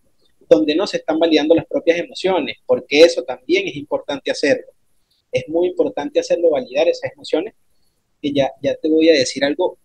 donde 0.49 0.73
no 0.73 0.88
se 0.88 0.97
están 0.97 1.19
validando 1.19 1.53
las 1.53 1.67
propias 1.67 1.99
emociones, 1.99 2.57
porque 2.65 3.01
eso 3.01 3.21
también 3.21 3.67
es 3.67 3.75
importante 3.75 4.31
hacerlo. 4.31 4.74
Es 5.36 5.48
muy 5.50 5.67
importante 5.67 6.19
hacerlo, 6.19 6.52
validar 6.52 6.88
esas 6.88 7.12
emociones. 7.13 7.54
Y 8.21 8.34
ya, 8.34 8.52
ya 8.62 8.76
te 8.76 8.89
voy 8.89 9.10
a 9.10 9.13
decir 9.13 9.43
algo 9.43 9.78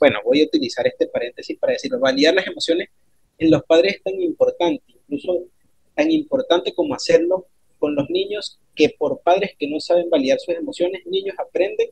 bueno, 0.00 0.18
voy 0.24 0.40
a 0.40 0.44
utilizar 0.44 0.86
este 0.86 1.06
paréntesis 1.06 1.58
para 1.58 1.74
decirlo, 1.74 2.00
validar 2.00 2.34
las 2.34 2.46
emociones 2.46 2.88
en 3.36 3.50
los 3.50 3.62
padres 3.64 3.96
es 3.96 4.02
tan 4.02 4.20
importante, 4.20 4.82
incluso 4.88 5.46
tan 5.94 6.10
importante 6.10 6.74
como 6.74 6.94
hacerlo 6.94 7.46
con 7.78 7.94
los 7.94 8.08
niños, 8.08 8.58
que 8.74 8.94
por 8.98 9.20
padres 9.20 9.52
que 9.58 9.68
no 9.68 9.78
saben 9.78 10.08
validar 10.08 10.38
sus 10.40 10.54
emociones, 10.54 11.04
niños 11.06 11.36
aprenden 11.38 11.90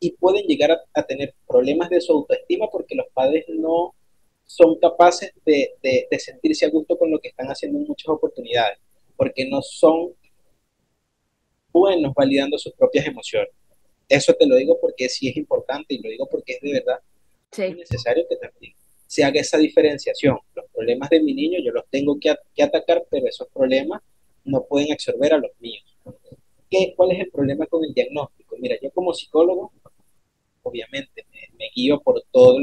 y 0.00 0.12
pueden 0.12 0.46
llegar 0.46 0.78
a, 0.94 1.02
tener 1.02 1.34
problemas 1.46 1.90
de 1.90 2.00
su 2.00 2.12
autoestima 2.12 2.68
porque 2.70 2.94
los 2.94 3.06
padres 3.12 3.44
no 3.48 3.94
son 4.44 4.78
capaces 4.78 5.32
de, 5.44 5.74
de, 5.82 6.18
sentirse 6.18 6.66
a 6.66 6.70
gusto 6.70 6.96
con 6.96 7.10
lo 7.10 7.18
que 7.18 7.28
están 7.28 7.48
haciendo 7.48 7.78
en 7.78 7.84
muchas 7.84 8.08
oportunidades, 8.08 8.78
porque 9.16 9.48
no 9.48 9.60
son 9.60 10.14
buenos 11.72 12.12
validando 12.14 12.58
sus 12.58 12.72
propias 12.72 13.06
emociones. 13.06 13.50
Eso 14.08 14.32
te 14.34 14.46
lo 14.46 14.56
digo 14.56 14.78
porque 14.80 15.08
sí 15.08 15.28
es 15.28 15.36
importante 15.36 15.94
y 15.94 16.02
lo 16.02 16.08
digo 16.08 16.26
porque 16.30 16.54
es 16.54 16.60
de 16.60 16.72
verdad 16.72 16.98
es 17.56 17.76
necesario 17.76 18.26
que 18.28 18.36
también 18.36 18.74
se 19.06 19.24
haga 19.24 19.40
esa 19.40 19.58
diferenciación. 19.58 20.38
Los 20.54 20.66
problemas 20.72 21.08
de 21.10 21.22
mi 21.22 21.34
niño 21.34 21.58
yo 21.64 21.72
los 21.72 21.84
tengo 21.90 22.18
que, 22.20 22.30
atacar, 22.62 23.04
pero 23.10 23.26
esos 23.26 23.48
problemas 23.48 24.02
no 24.44 24.64
pueden 24.64 24.92
absorber 24.92 25.32
a 25.32 25.38
los 25.38 25.50
míos. 25.60 25.84
¿Qué, 26.70 26.92
¿Cuál 26.94 27.12
es 27.12 27.20
el 27.20 27.30
problema 27.30 27.66
con 27.66 27.84
el 27.84 27.94
diagnóstico? 27.94 28.56
Mira, 28.58 28.76
yo 28.82 28.90
como 28.90 29.14
psicólogo, 29.14 29.72
obviamente, 30.62 31.26
me, 31.58 31.70
guío 31.74 32.00
por 32.00 32.22
todos 32.30 32.60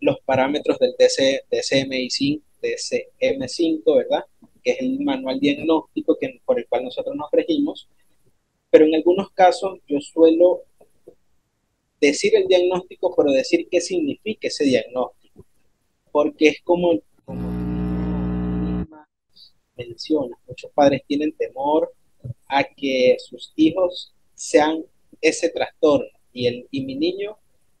los 0.00 0.20
parámetros 0.24 0.78
del 0.78 0.94
DC, 0.98 1.44
DCMI5, 1.50 2.42
DCM5, 2.62 3.96
¿verdad? 3.96 4.24
Que 4.66 4.72
es 4.72 4.80
el 4.80 4.98
manual 5.00 5.38
diagnóstico 5.38 6.18
que, 6.20 6.40
por 6.44 6.58
el 6.58 6.66
cual 6.68 6.84
nosotros 6.84 7.14
nos 7.16 7.30
regimos 7.30 7.88
pero 8.76 8.84
en 8.84 8.94
algunos 8.94 9.30
casos 9.30 9.78
yo 9.88 9.98
suelo 10.00 10.64
decir 12.00 12.36
el 12.36 12.46
diagnóstico, 12.46 13.14
pero 13.16 13.32
decir 13.32 13.68
qué 13.70 13.80
significa 13.80 14.48
ese 14.48 14.64
diagnóstico, 14.64 15.46
porque 16.12 16.48
es 16.48 16.60
como, 16.62 16.92
como 17.24 17.56
menciona, 19.76 20.36
muchos 20.46 20.70
padres 20.72 21.02
tienen 21.06 21.32
temor 21.32 21.90
a 22.48 22.64
que 22.64 23.16
sus 23.18 23.52
hijos 23.56 24.12
sean 24.34 24.84
ese 25.22 25.48
trastorno 25.48 26.10
y, 26.32 26.46
el, 26.46 26.68
y 26.70 26.84
mi 26.84 26.96
niño 26.96 27.38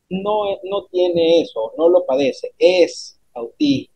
no, 0.08 0.44
no 0.64 0.86
tiene 0.86 1.42
eso, 1.42 1.72
no 1.76 1.88
lo 1.88 2.06
padece, 2.06 2.54
es 2.58 3.20
autista. 3.34 3.95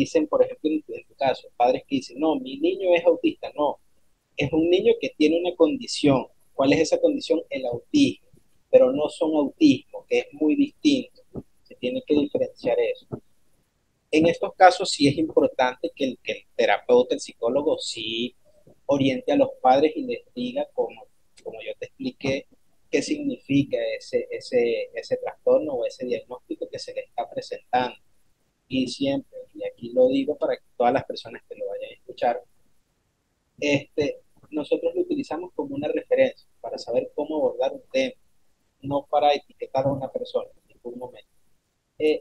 Dicen, 0.00 0.26
por 0.28 0.42
ejemplo, 0.42 0.70
en, 0.70 0.82
tu 0.82 1.14
caso, 1.14 1.48
padres 1.58 1.82
que 1.86 1.96
dicen, 1.96 2.18
no, 2.18 2.34
mi 2.36 2.56
niño 2.56 2.94
es 2.94 3.04
autista, 3.04 3.52
no, 3.54 3.80
es 4.34 4.50
un 4.50 4.70
niño 4.70 4.94
que 4.98 5.10
tiene 5.10 5.38
una 5.38 5.54
condición. 5.54 6.26
¿Cuál 6.54 6.72
es 6.72 6.80
esa 6.80 6.98
condición? 6.98 7.42
El 7.50 7.66
autismo, 7.66 8.26
pero 8.70 8.90
no 8.92 9.10
son 9.10 9.34
autismo, 9.34 10.06
que 10.08 10.20
es 10.20 10.26
muy 10.32 10.56
distinto. 10.56 11.20
Se 11.64 11.74
tiene 11.74 12.02
que 12.06 12.14
diferenciar 12.14 12.78
eso. 12.80 13.06
En 14.10 14.26
estos 14.26 14.54
casos 14.54 14.88
sí 14.88 15.06
es 15.06 15.18
importante 15.18 15.92
que 15.94 16.04
el, 16.06 16.18
terapeuta, 16.56 17.14
el 17.14 17.20
psicólogo, 17.20 17.76
sí 17.76 18.34
oriente 18.86 19.32
a 19.32 19.36
los 19.36 19.50
padres 19.60 19.92
y 19.94 20.04
les 20.04 20.22
diga, 20.34 20.66
como, 20.72 21.08
como 21.44 21.58
yo 21.60 21.72
te 21.78 21.88
expliqué, 21.88 22.46
qué 22.90 23.02
significa 23.02 23.76
ese, 23.98 24.26
ese, 24.30 24.88
ese 24.94 25.18
trastorno 25.18 25.74
o 25.74 25.84
ese 25.84 26.06
diagnóstico 26.06 26.66
que 26.70 26.78
se 26.78 26.94
le 26.94 27.02
está 27.02 27.28
presentando. 27.28 27.98
Y 28.72 28.86
siempre, 28.86 29.36
y 29.52 29.64
aquí 29.64 29.92
lo 29.92 30.06
digo 30.06 30.38
para 30.38 30.56
que 30.56 30.62
todas 30.76 30.92
las 30.92 31.04
personas 31.04 31.42
que 31.48 31.56
lo 31.56 31.66
vayan 31.66 31.90
a 31.90 31.94
escuchar, 31.94 32.40
este, 33.58 34.20
nosotros 34.50 34.94
lo 34.94 35.00
utilizamos 35.00 35.50
como 35.56 35.74
una 35.74 35.88
referencia 35.88 36.48
para 36.60 36.78
saber 36.78 37.10
cómo 37.16 37.34
abordar 37.36 37.72
un 37.72 37.82
tema, 37.90 38.14
no 38.82 39.08
para 39.10 39.34
etiquetar 39.34 39.86
a 39.86 39.92
una 39.92 40.08
persona 40.08 40.48
en 40.62 40.76
ningún 40.76 41.00
momento. 41.00 41.28
Eh, 41.98 42.20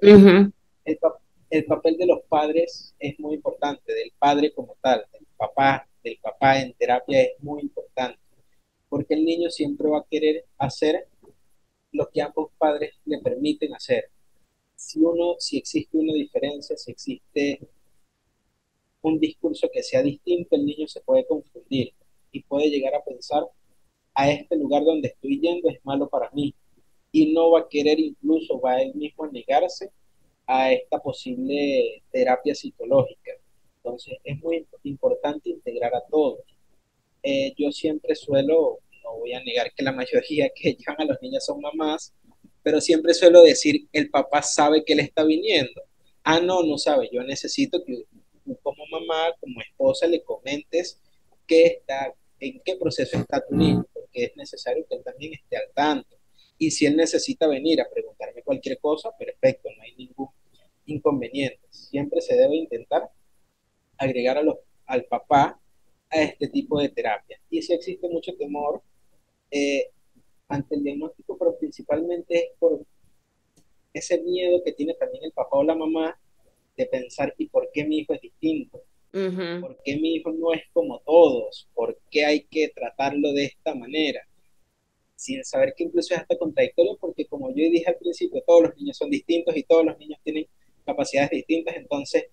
el, 1.51 1.65
papel 1.65 1.97
de 1.97 2.07
los 2.07 2.21
padres 2.27 2.95
es 2.97 3.19
muy 3.19 3.35
importante, 3.35 3.93
del 3.93 4.11
padre 4.17 4.51
como 4.51 4.75
tal, 4.81 5.05
del 5.13 5.27
papá, 5.37 5.87
del 6.03 6.17
papá 6.19 6.59
en 6.59 6.73
terapia 6.73 7.21
es 7.21 7.43
muy 7.43 7.61
importante, 7.61 8.19
porque 8.89 9.13
el 9.13 9.23
niño 9.23 9.51
siempre 9.51 9.87
va 9.87 9.99
a 9.99 10.07
querer 10.09 10.45
hacer 10.57 11.07
lo 11.91 12.09
que 12.09 12.23
ambos 12.23 12.49
padres 12.57 12.95
le 13.05 13.19
permiten 13.19 13.75
hacer. 13.75 14.09
Si 14.79 14.97
uno, 14.97 15.35
si 15.39 15.57
existe 15.57 15.97
una 15.97 16.13
diferencia, 16.13 16.77
si 16.77 16.91
existe 16.91 17.59
un 19.01 19.19
discurso 19.19 19.69
que 19.71 19.83
sea 19.83 20.01
distinto, 20.01 20.55
el 20.55 20.65
niño 20.65 20.87
se 20.87 21.01
puede 21.01 21.27
confundir 21.27 21.93
y 22.31 22.41
puede 22.43 22.69
llegar 22.69 22.95
a 22.95 23.03
pensar, 23.03 23.43
a 24.13 24.31
este 24.31 24.55
lugar 24.55 24.85
donde 24.85 25.09
estoy 25.09 25.41
yendo 25.41 25.69
es 25.69 25.83
malo 25.83 26.07
para 26.07 26.31
mí. 26.31 26.55
Y 27.11 27.33
no 27.33 27.51
va 27.51 27.59
a 27.61 27.67
querer 27.69 27.99
incluso, 27.99 28.59
va 28.61 28.81
él 28.81 28.95
mismo 28.95 29.25
a 29.25 29.31
negarse 29.31 29.91
a 30.47 30.71
esta 30.71 30.99
posible 30.99 32.01
terapia 32.09 32.55
psicológica. 32.55 33.33
Entonces 33.77 34.17
es 34.23 34.39
muy 34.39 34.65
importante 34.83 35.49
integrar 35.49 35.93
a 35.93 36.05
todos. 36.09 36.39
Eh, 37.21 37.53
yo 37.57 37.69
siempre 37.73 38.15
suelo, 38.15 38.79
no 39.03 39.17
voy 39.17 39.33
a 39.33 39.43
negar 39.43 39.73
que 39.73 39.83
la 39.83 39.91
mayoría 39.91 40.49
que 40.55 40.73
llevan 40.73 41.01
a 41.01 41.05
los 41.05 41.21
niños 41.21 41.43
son 41.43 41.59
mamás, 41.59 42.13
pero 42.69 42.81
siempre 42.81 43.15
suelo 43.15 43.41
decir, 43.41 43.87
el 43.91 44.11
papá 44.11 44.43
sabe 44.43 44.85
que 44.85 44.93
él 44.93 44.99
está 44.99 45.23
viniendo. 45.23 45.81
Ah, 46.23 46.39
no, 46.39 46.61
no 46.61 46.77
sabe, 46.77 47.09
yo 47.11 47.23
necesito 47.23 47.83
que 47.83 48.05
como 48.61 48.85
mamá, 48.91 49.33
como 49.39 49.59
esposa, 49.59 50.05
le 50.05 50.21
comentes 50.21 51.01
qué 51.47 51.65
está, 51.65 52.13
en 52.39 52.61
qué 52.63 52.75
proceso 52.75 53.17
está 53.17 53.43
tu 53.43 53.55
niño, 53.55 53.83
porque 53.91 54.25
es 54.25 54.37
necesario 54.37 54.85
que 54.87 54.97
él 54.97 55.03
también 55.03 55.33
esté 55.33 55.57
al 55.57 55.71
tanto. 55.73 56.15
Y 56.59 56.69
si 56.69 56.85
él 56.85 56.95
necesita 56.95 57.47
venir 57.47 57.81
a 57.81 57.89
preguntarme 57.89 58.43
cualquier 58.43 58.77
cosa, 58.77 59.09
perfecto, 59.17 59.67
no 59.75 59.81
hay 59.81 59.95
ningún 59.95 60.29
inconveniente. 60.85 61.65
Siempre 61.71 62.21
se 62.21 62.35
debe 62.35 62.55
intentar 62.55 63.09
agregar 63.97 64.37
a 64.37 64.43
los, 64.43 64.57
al 64.85 65.05
papá 65.05 65.59
a 66.11 66.21
este 66.21 66.49
tipo 66.49 66.79
de 66.79 66.89
terapia. 66.89 67.41
Y 67.49 67.63
si 67.63 67.73
existe 67.73 68.07
mucho 68.09 68.35
temor 68.37 68.83
eh, 69.49 69.89
ante 70.49 70.75
el 70.75 70.83
diagnóstico, 70.83 71.37
pero 71.37 71.57
principalmente 71.57 72.35
es 72.37 72.49
por 72.59 72.81
ese 73.93 74.21
miedo 74.21 74.61
que 74.63 74.73
tiene 74.73 74.93
también 74.95 75.23
el 75.23 75.31
papá 75.31 75.57
o 75.57 75.63
la 75.63 75.75
mamá 75.75 76.19
de 76.75 76.85
pensar, 76.85 77.33
¿y 77.37 77.47
por 77.47 77.69
qué 77.71 77.85
mi 77.85 77.99
hijo 77.99 78.13
es 78.13 78.21
distinto? 78.21 78.81
¿Por 79.11 79.77
qué 79.83 79.97
mi 79.97 80.15
hijo 80.15 80.31
no 80.31 80.53
es 80.53 80.61
como 80.71 80.99
todos? 80.99 81.67
¿Por 81.73 81.99
qué 82.11 82.25
hay 82.25 82.41
que 82.43 82.69
tratarlo 82.69 83.33
de 83.33 83.45
esta 83.45 83.73
manera? 83.73 84.21
Sin 85.15 85.43
saber 85.43 85.73
que 85.75 85.83
incluso 85.83 86.13
es 86.13 86.21
hasta 86.21 86.37
contradictorio, 86.37 86.97
porque 86.99 87.25
como 87.25 87.49
yo 87.49 87.55
dije 87.55 87.85
al 87.87 87.97
principio, 87.97 88.43
todos 88.45 88.63
los 88.63 88.77
niños 88.77 88.97
son 88.97 89.09
distintos 89.09 89.55
y 89.55 89.63
todos 89.63 89.85
los 89.85 89.97
niños 89.97 90.19
tienen 90.23 90.47
capacidades 90.85 91.31
distintas, 91.31 91.75
entonces 91.75 92.25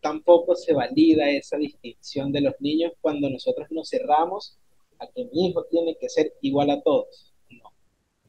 tampoco 0.00 0.54
se 0.54 0.72
valida 0.72 1.30
esa 1.30 1.56
distinción 1.56 2.30
de 2.30 2.42
los 2.42 2.54
niños 2.60 2.92
cuando 3.00 3.28
nosotros 3.28 3.66
nos 3.70 3.90
cerramos 3.90 4.56
a 4.98 5.08
que 5.08 5.24
mi 5.24 5.48
hijo 5.48 5.64
tiene 5.64 5.96
que 5.96 6.08
ser 6.08 6.34
igual 6.40 6.70
a 6.70 6.80
todos. 6.82 7.32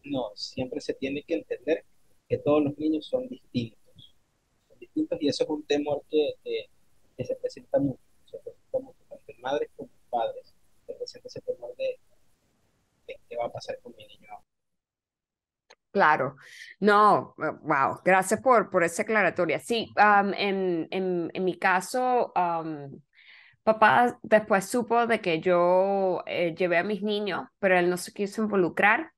No, 0.10 0.32
siempre 0.36 0.82
se 0.82 0.94
tiene 0.94 1.24
que 1.24 1.36
entender 1.36 1.86
que 2.28 2.38
todos 2.38 2.64
los 2.64 2.78
niños 2.78 3.06
son 3.06 3.28
distintos. 3.28 4.16
Son 4.68 4.80
distintos 4.80 5.18
y 5.22 5.28
eso 5.28 5.44
es 5.44 5.50
un 5.50 5.64
temor 5.64 6.04
que, 6.10 6.34
que, 6.44 7.26
se 7.26 7.36
presenta 7.36 7.80
mucho, 7.80 8.00
se 8.26 8.38
presenta 8.40 8.80
mucho, 8.80 9.00
tanto 9.10 9.24
en 9.28 9.42
madres 9.42 9.70
como 9.76 9.90
en 9.90 10.10
padres. 10.10 10.54
Se 10.86 10.94
presenta 10.94 11.28
ese 11.28 11.42
temor 11.42 11.76
de, 11.76 12.00
qué 13.06 13.38
va 13.38 13.46
a 13.46 13.52
pasar 13.52 13.80
con 13.82 13.96
mi 13.96 14.06
niño 14.08 14.28
Claro, 15.92 16.36
no, 16.80 17.34
wow, 17.38 18.02
gracias 18.06 18.40
por, 18.42 18.70
por 18.70 18.84
esa 18.84 19.02
aclaratoria. 19.02 19.60
Sí, 19.60 19.92
en, 19.98 20.88
en, 20.92 21.32
en, 21.34 21.44
mi 21.44 21.58
caso, 21.58 22.32
Papá 23.64 24.18
después 24.24 24.66
supo 24.66 25.06
de 25.06 25.22
que 25.22 25.42
yo 25.42 26.24
eh, 26.26 26.56
llevé 26.58 26.78
a 26.78 26.84
mis 26.84 27.04
niños, 27.04 27.48
pero 27.60 27.78
él 27.78 27.90
no 27.90 27.98
se 27.98 28.12
quiso 28.12 28.42
involucrar. 28.42 29.12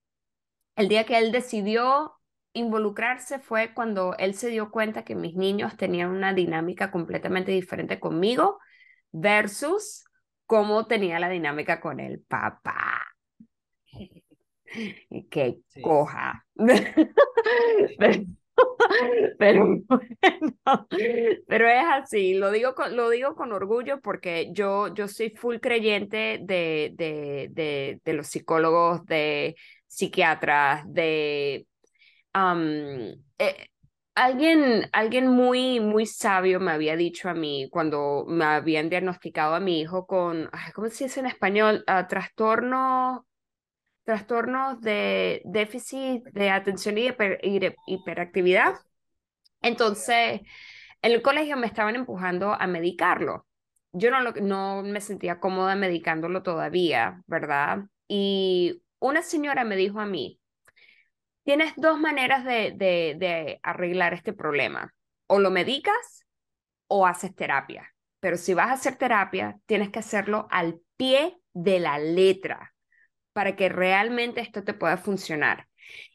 El 0.75 0.87
día 0.87 1.05
que 1.05 1.17
él 1.17 1.31
decidió 1.31 2.13
involucrarse 2.53 3.39
fue 3.39 3.73
cuando 3.73 4.15
él 4.17 4.33
se 4.33 4.49
dio 4.49 4.71
cuenta 4.71 5.03
que 5.03 5.15
mis 5.15 5.35
niños 5.35 5.77
tenían 5.77 6.09
una 6.09 6.33
dinámica 6.33 6.91
completamente 6.91 7.51
diferente 7.51 7.99
conmigo 7.99 8.59
versus 9.11 10.05
cómo 10.45 10.87
tenía 10.87 11.19
la 11.19 11.29
dinámica 11.29 11.79
con 11.79 11.99
el 11.99 12.21
papá. 12.21 13.01
Que 15.29 15.59
coja. 15.81 16.45
pero 19.37 19.65
bueno, 19.89 20.87
pero 21.47 21.67
es 21.67 21.85
así, 21.89 22.33
lo 22.33 22.51
digo 22.51 22.75
con, 22.75 22.95
lo 22.95 23.09
digo 23.09 23.35
con 23.35 23.51
orgullo 23.51 24.01
porque 24.01 24.49
yo, 24.51 24.93
yo 24.93 25.07
soy 25.07 25.29
full 25.29 25.57
creyente 25.57 26.39
de, 26.41 26.91
de, 26.95 27.47
de, 27.51 27.99
de 28.03 28.13
los 28.13 28.27
psicólogos, 28.27 29.05
de 29.05 29.55
psiquiatras, 29.91 30.83
de... 30.87 31.67
Eh, 33.37 33.67
alguien, 34.15 34.89
alguien 34.93 35.27
muy, 35.27 35.79
muy 35.79 36.05
sabio 36.05 36.59
me 36.59 36.71
había 36.71 36.95
dicho 36.95 37.29
a 37.29 37.33
mí 37.33 37.67
cuando 37.71 38.25
me 38.27 38.45
habían 38.45 38.89
diagnosticado 38.89 39.53
a 39.55 39.59
mi 39.59 39.81
hijo 39.81 40.07
con, 40.07 40.49
¿cómo 40.73 40.89
se 40.89 41.05
dice 41.05 41.19
en 41.19 41.25
español? 41.25 41.83
Uh, 41.87 42.07
trastorno 42.07 43.25
trastornos 44.03 44.81
de 44.81 45.41
déficit 45.45 46.23
de 46.33 46.49
atención 46.49 46.97
y 46.97 47.11
hiperactividad. 47.87 48.75
Entonces, 49.61 50.41
en 51.01 51.11
el 51.11 51.21
colegio 51.21 51.55
me 51.57 51.67
estaban 51.67 51.95
empujando 51.95 52.53
a 52.53 52.65
medicarlo. 52.67 53.45
Yo 53.93 54.09
no, 54.09 54.21
lo, 54.21 54.31
no 54.33 54.83
me 54.83 55.01
sentía 55.01 55.39
cómoda 55.39 55.75
medicándolo 55.75 56.43
todavía, 56.43 57.21
¿verdad? 57.27 57.85
Y 58.07 58.80
una 59.01 59.21
señora 59.23 59.65
me 59.65 59.75
dijo 59.75 59.99
a 59.99 60.05
mí, 60.05 60.39
tienes 61.43 61.73
dos 61.75 61.99
maneras 61.99 62.45
de, 62.45 62.73
de, 62.77 63.59
arreglar 63.63 64.13
este 64.13 64.31
problema. 64.31 64.93
O 65.27 65.39
lo 65.39 65.49
medicas 65.49 66.25
o 66.87 67.05
haces 67.05 67.35
terapia. 67.35 67.93
Pero 68.19 68.37
si 68.37 68.53
vas 68.53 68.69
a 68.69 68.73
hacer 68.73 68.97
terapia, 68.97 69.57
tienes 69.65 69.89
que 69.89 69.99
hacerlo 69.99 70.47
al 70.51 70.79
pie 70.97 71.37
de 71.53 71.79
la 71.79 71.97
letra 71.97 72.73
para 73.33 73.55
que 73.55 73.69
realmente 73.69 74.41
esto 74.41 74.63
te 74.63 74.73
pueda 74.73 74.97
funcionar. 74.97 75.67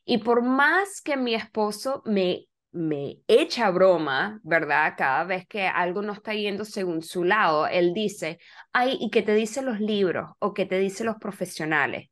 Y 0.05 0.19
por 0.19 0.43
más 0.43 1.03
que 1.03 1.17
mi 1.17 1.35
esposo 1.35 2.03
me, 2.05 2.47
me 2.71 3.19
echa 3.27 3.71
broma, 3.71 4.39
¿verdad? 4.45 4.95
Cada 4.97 5.25
vez 5.25 5.47
que 5.49 5.67
algo 5.67 6.03
no 6.03 6.13
está 6.13 6.35
yendo 6.35 6.65
según 6.65 7.03
su 7.03 7.25
lado, 7.25 7.67
él 7.67 7.93
dice, 7.95 8.39
ay, 8.73 8.97
¿y 9.01 9.11
qué 9.11 9.23
te 9.23 9.35
dicen 9.35 9.65
los 9.67 9.81
libros 9.81 10.31
o 10.39 10.55
qué 10.55 10.67
te 10.67 10.79
dicen 10.79 11.07
los 11.07 11.17
profesionales? 11.17 12.11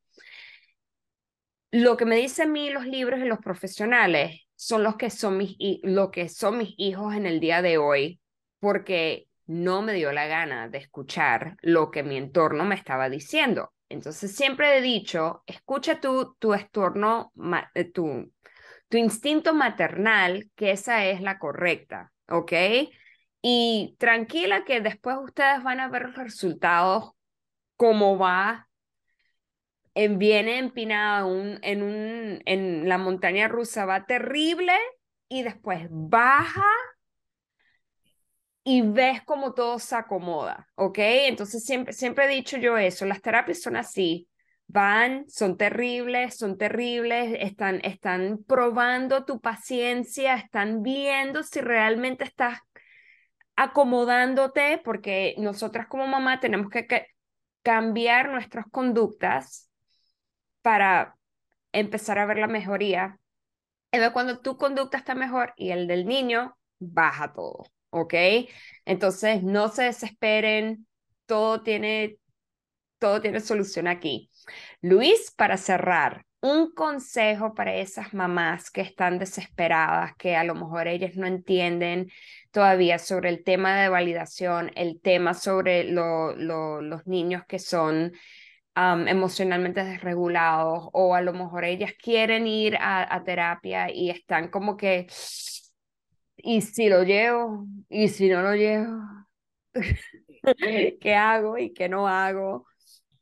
Lo 1.77 1.97
que 1.97 2.05
me 2.05 2.15
dicen 2.15 2.51
a 2.51 2.53
mí 2.53 2.71
los 2.71 2.87
libros 2.87 3.19
y 3.19 3.25
los 3.25 3.41
profesionales 3.41 4.43
son 4.55 4.85
los 4.85 4.95
que 4.95 5.11
son 5.11 5.37
mis, 5.37 5.57
lo 5.83 6.13
que 6.13 6.29
son 6.29 6.59
mis 6.59 6.73
hijos 6.77 7.17
en 7.17 7.27
el 7.27 7.41
día 7.41 7.63
de 7.63 7.79
hoy, 7.79 8.21
porque 8.61 9.27
no 9.47 9.83
me 9.83 9.93
dio 9.93 10.13
la 10.13 10.29
gana 10.29 10.69
de 10.69 10.79
escuchar 10.79 11.57
lo 11.63 11.91
que 11.91 12.05
mi 12.05 12.17
entorno 12.17 12.65
me 12.65 12.77
estaba 12.77 13.11
diciendo. 13.11 13.73
Entonces 13.89 14.37
siempre 14.37 14.79
he 14.79 14.83
dicho, 14.83 15.43
escucha 15.49 16.01
tu, 16.01 16.37
tu 16.39 16.55
estorno, 16.55 17.33
eh, 17.75 17.91
tu, 17.91 18.33
tu 18.89 18.97
instinto 18.97 19.53
maternal, 19.53 20.49
que 20.55 20.71
esa 20.71 21.05
es 21.07 21.23
la 21.23 21.41
correcta, 21.41 22.13
¿ok? 22.29 22.53
Y 23.43 23.97
tranquila 23.99 24.65
que 24.65 24.81
después 24.81 25.17
ustedes 25.21 25.61
van 25.65 25.81
a 25.81 25.89
ver 25.89 26.03
los 26.03 26.15
resultados, 26.15 27.15
cómo 27.77 28.17
va, 28.17 28.69
en, 29.95 30.19
viene 30.19 30.59
empinado 30.59 31.29
un, 31.29 31.59
en, 31.63 31.83
un, 31.83 32.43
en 32.45 32.89
la 32.89 32.99
montaña 32.99 33.49
rusa, 33.49 33.87
va 33.87 34.07
terrible 34.07 34.73
y 35.29 35.43
después 35.43 35.87
baja 35.91 36.65
y 38.65 38.83
ves 38.83 39.23
cómo 39.25 39.53
todo 39.53 39.79
se 39.79 39.95
acomoda, 39.95 40.69
¿ok? 40.75 40.99
Entonces 40.99 41.65
siempre, 41.65 41.93
siempre 41.93 42.25
he 42.25 42.29
dicho 42.29 42.57
yo 42.57 42.79
eso, 42.79 43.05
las 43.05 43.21
terapias 43.21 43.61
son 43.61 43.77
así, 43.77 44.29
van, 44.67 45.29
son 45.29 45.57
terribles, 45.59 46.39
son 46.39 46.57
terribles, 46.57 47.37
están, 47.41 47.81
están 47.85 48.43
probando 48.47 49.25
tu 49.25 49.41
paciencia, 49.41 50.35
están 50.37 50.83
viendo 50.83 51.43
si 51.43 51.61
realmente 51.61 52.25
estás 52.25 52.61
acomodándote, 53.57 54.81
porque 54.83 55.35
nosotras 55.39 55.87
como 55.87 56.07
mamá 56.07 56.41
tenemos 56.41 56.71
que, 56.71 56.87
que 56.87 57.07
cambiar 57.63 58.31
nuestras 58.31 58.67
conductas 58.71 59.71
para 60.65 61.19
empezar 61.73 62.19
a 62.19 62.25
ver 62.25 62.39
la 62.39 62.49
mejoría. 62.49 63.19
Y 63.93 63.99
cuando 64.13 64.41
tu 64.41 64.57
conducta 64.57 64.97
está 64.97 65.15
mejor 65.15 65.53
y 65.57 65.71
el 65.71 65.87
del 65.87 66.07
niño, 66.07 66.57
baja 66.79 67.35
todo. 67.35 67.67
¿ok? 67.95 68.15
Entonces, 68.85 69.43
no 69.43 69.69
se 69.69 69.85
desesperen, 69.85 70.87
todo 71.27 71.63
tiene, 71.63 72.19
todo 72.99 73.21
tiene 73.21 73.41
solución 73.41 73.87
aquí. 73.87 74.31
Luis, 74.81 75.33
para 75.37 75.57
cerrar, 75.57 76.27
un 76.41 76.75
consejo 76.75 77.55
para 77.55 77.75
esas 77.77 78.13
mamás 78.13 78.71
que 78.71 78.83
están 78.83 79.19
desesperadas, 79.19 80.15
que 80.17 80.37
a 80.37 80.45
lo 80.45 80.55
mejor 80.55 80.89
ellas 80.89 81.17
no 81.17 81.27
entienden 81.27 82.11
todavía 82.51 82.99
sobre 82.99 83.31
el 83.31 83.45
tema 83.45 83.81
de 83.81 83.89
validación, 83.89 84.71
el 84.75 85.01
tema 85.01 85.33
sobre 85.33 85.85
los 85.85 87.07
niños 87.07 87.45
que 87.49 87.59
son 87.59 88.13
emocionalmente 88.77 89.85
desregulados 89.85 90.89
o 90.93 91.15
a 91.15 91.21
lo 91.21 91.33
mejor 91.33 91.65
ellas 91.65 91.93
quieren 92.01 92.47
ir 92.47 92.77
a 92.81 93.23
terapia 93.25 93.93
y 93.93 94.11
están 94.11 94.49
como 94.49 94.77
que 94.77 95.07
y 96.47 96.61
si 96.61 96.91
lo 96.91 97.03
llevo, 97.05 97.67
y 97.89 98.09
si 98.09 98.29
no 98.29 98.43
lo 98.43 98.55
llevo, 98.55 99.01
¿qué 101.01 101.15
hago 101.15 101.57
y 101.57 101.73
qué 101.73 101.89
no 101.89 102.07
hago? 102.07 102.67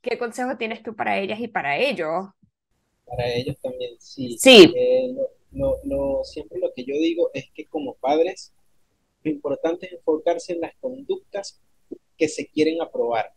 ¿Qué 0.01 0.17
consejo 0.17 0.57
tienes 0.57 0.83
tú 0.83 0.93
para 0.93 1.17
ellas 1.17 1.39
y 1.39 1.47
para 1.47 1.77
ellos? 1.77 2.27
Para 3.05 3.33
ellos 3.33 3.55
también, 3.61 3.95
sí. 3.97 4.37
Sí. 4.37 4.73
Eh, 4.75 5.15
lo, 5.51 6.23
siempre 6.25 6.59
lo 6.59 6.73
que 6.73 6.83
yo 6.83 6.95
digo 6.95 7.29
es 7.33 7.45
que 7.53 7.65
como 7.67 7.95
padres, 7.95 8.53
lo 9.23 9.31
importante 9.31 9.85
es 9.85 9.93
enfocarse 9.93 10.51
en 10.51 10.59
las 10.59 10.75
conductas 10.81 11.61
que 12.17 12.27
se 12.27 12.47
quieren 12.47 12.81
aprobar. 12.81 13.31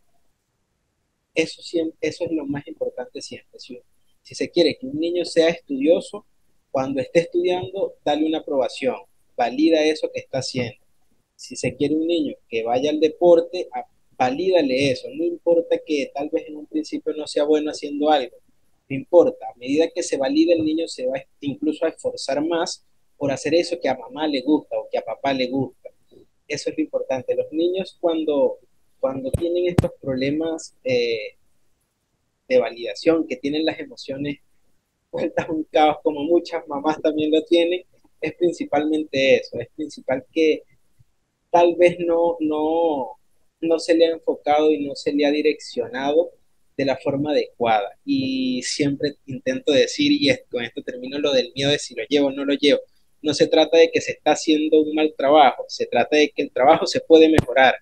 Eso, 1.37 1.61
es 2.01 2.31
lo 2.31 2.45
más 2.45 2.67
importante 2.67 3.21
siempre. 3.21 3.59
Si, 3.59 3.79
si 4.23 4.35
se 4.35 4.49
quiere 4.49 4.77
que 4.77 4.87
un 4.87 4.99
niño 4.99 5.23
sea 5.23 5.49
estudioso, 5.49 6.25
cuando 6.71 6.99
esté 6.99 7.19
estudiando, 7.21 7.95
dale 8.03 8.25
una 8.25 8.39
aprobación 8.39 8.97
valida 9.35 9.83
eso 9.83 10.09
que 10.11 10.19
está 10.19 10.39
haciendo. 10.39 10.83
Si 11.35 11.55
se 11.55 11.75
quiere 11.75 11.95
un 11.95 12.07
niño 12.07 12.35
que 12.49 12.63
vaya 12.63 12.89
al 12.89 12.99
deporte, 12.99 13.69
valídale 14.17 14.91
eso. 14.91 15.07
No 15.13 15.23
importa 15.23 15.77
que 15.85 16.11
tal 16.13 16.29
vez 16.29 16.47
en 16.47 16.57
un 16.57 16.65
principio 16.65 17.13
no 17.13 17.27
sea 17.27 17.43
bueno 17.43 17.69
haciendo 17.69 18.09
algo. 18.09 18.35
No 18.89 18.95
importa. 18.95 19.45
A 19.47 19.57
medida 19.57 19.87
que 19.93 20.01
se 20.01 20.17
valida 20.17 20.53
el 20.55 20.65
niño 20.65 20.87
se 20.87 21.05
va 21.05 21.21
incluso 21.41 21.85
a 21.85 21.89
esforzar 21.89 22.43
más 22.43 22.83
por 23.15 23.31
hacer 23.31 23.53
eso 23.53 23.79
que 23.79 23.89
a 23.89 23.97
mamá 23.97 24.27
le 24.27 24.41
gusta 24.41 24.77
o 24.79 24.87
que 24.89 24.97
a 24.97 25.05
papá 25.05 25.33
le 25.33 25.47
gusta. 25.47 25.89
Eso 26.47 26.69
es 26.69 26.77
lo 26.77 26.83
importante. 26.83 27.35
Los 27.35 27.51
niños 27.51 27.97
cuando, 27.99 28.57
cuando 29.07 29.31
tienen 29.31 29.67
estos 29.67 29.91
problemas 30.01 30.75
eh, 30.83 31.37
de 32.49 32.59
validación, 32.59 33.25
que 33.25 33.37
tienen 33.37 33.63
las 33.63 33.79
emociones 33.79 34.39
vueltas 35.11 35.47
un 35.47 35.63
caos, 35.71 35.99
como 36.03 36.25
muchas 36.25 36.67
mamás 36.67 37.01
también 37.01 37.31
lo 37.31 37.41
tienen, 37.45 37.83
es 38.19 38.33
principalmente 38.33 39.37
eso, 39.37 39.61
es 39.61 39.69
principal 39.77 40.25
que 40.29 40.63
tal 41.49 41.77
vez 41.77 41.95
no, 41.99 42.35
no, 42.41 43.11
no 43.61 43.79
se 43.79 43.95
le 43.95 44.07
ha 44.07 44.11
enfocado 44.11 44.69
y 44.73 44.85
no 44.85 44.93
se 44.93 45.13
le 45.13 45.25
ha 45.25 45.31
direccionado 45.31 46.31
de 46.75 46.83
la 46.83 46.97
forma 46.97 47.31
adecuada. 47.31 47.97
Y 48.03 48.61
siempre 48.63 49.15
intento 49.25 49.71
decir, 49.71 50.11
y 50.11 50.29
con 50.51 50.65
esto 50.65 50.81
termino 50.81 51.17
lo 51.17 51.31
del 51.31 51.53
miedo 51.55 51.71
de 51.71 51.79
si 51.79 51.95
lo 51.95 52.03
llevo 52.09 52.27
o 52.27 52.31
no 52.31 52.43
lo 52.43 52.55
llevo, 52.55 52.81
no 53.21 53.33
se 53.33 53.47
trata 53.47 53.77
de 53.77 53.89
que 53.89 54.01
se 54.01 54.11
está 54.11 54.31
haciendo 54.31 54.81
un 54.81 54.93
mal 54.93 55.13
trabajo, 55.17 55.63
se 55.69 55.85
trata 55.85 56.17
de 56.17 56.29
que 56.35 56.41
el 56.41 56.51
trabajo 56.51 56.85
se 56.85 56.99
puede 56.99 57.29
mejorar, 57.29 57.75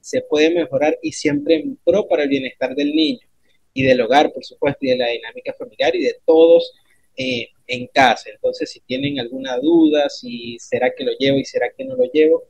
se 0.00 0.22
puede 0.22 0.50
mejorar 0.50 0.98
y 1.02 1.12
siempre 1.12 1.56
en 1.56 1.76
pro 1.84 2.08
para 2.08 2.24
el 2.24 2.28
bienestar 2.28 2.74
del 2.74 2.94
niño 2.94 3.26
y 3.72 3.82
del 3.82 4.00
hogar, 4.00 4.32
por 4.32 4.44
supuesto, 4.44 4.78
y 4.82 4.90
de 4.90 4.96
la 4.96 5.08
dinámica 5.08 5.52
familiar 5.54 5.94
y 5.94 6.02
de 6.02 6.16
todos 6.24 6.72
eh, 7.16 7.48
en 7.66 7.86
casa. 7.88 8.30
Entonces, 8.30 8.70
si 8.70 8.80
tienen 8.80 9.20
alguna 9.20 9.58
duda, 9.58 10.08
si 10.08 10.58
será 10.58 10.92
que 10.96 11.04
lo 11.04 11.12
llevo 11.18 11.38
y 11.38 11.44
será 11.44 11.70
que 11.76 11.84
no 11.84 11.94
lo 11.96 12.04
llevo, 12.12 12.44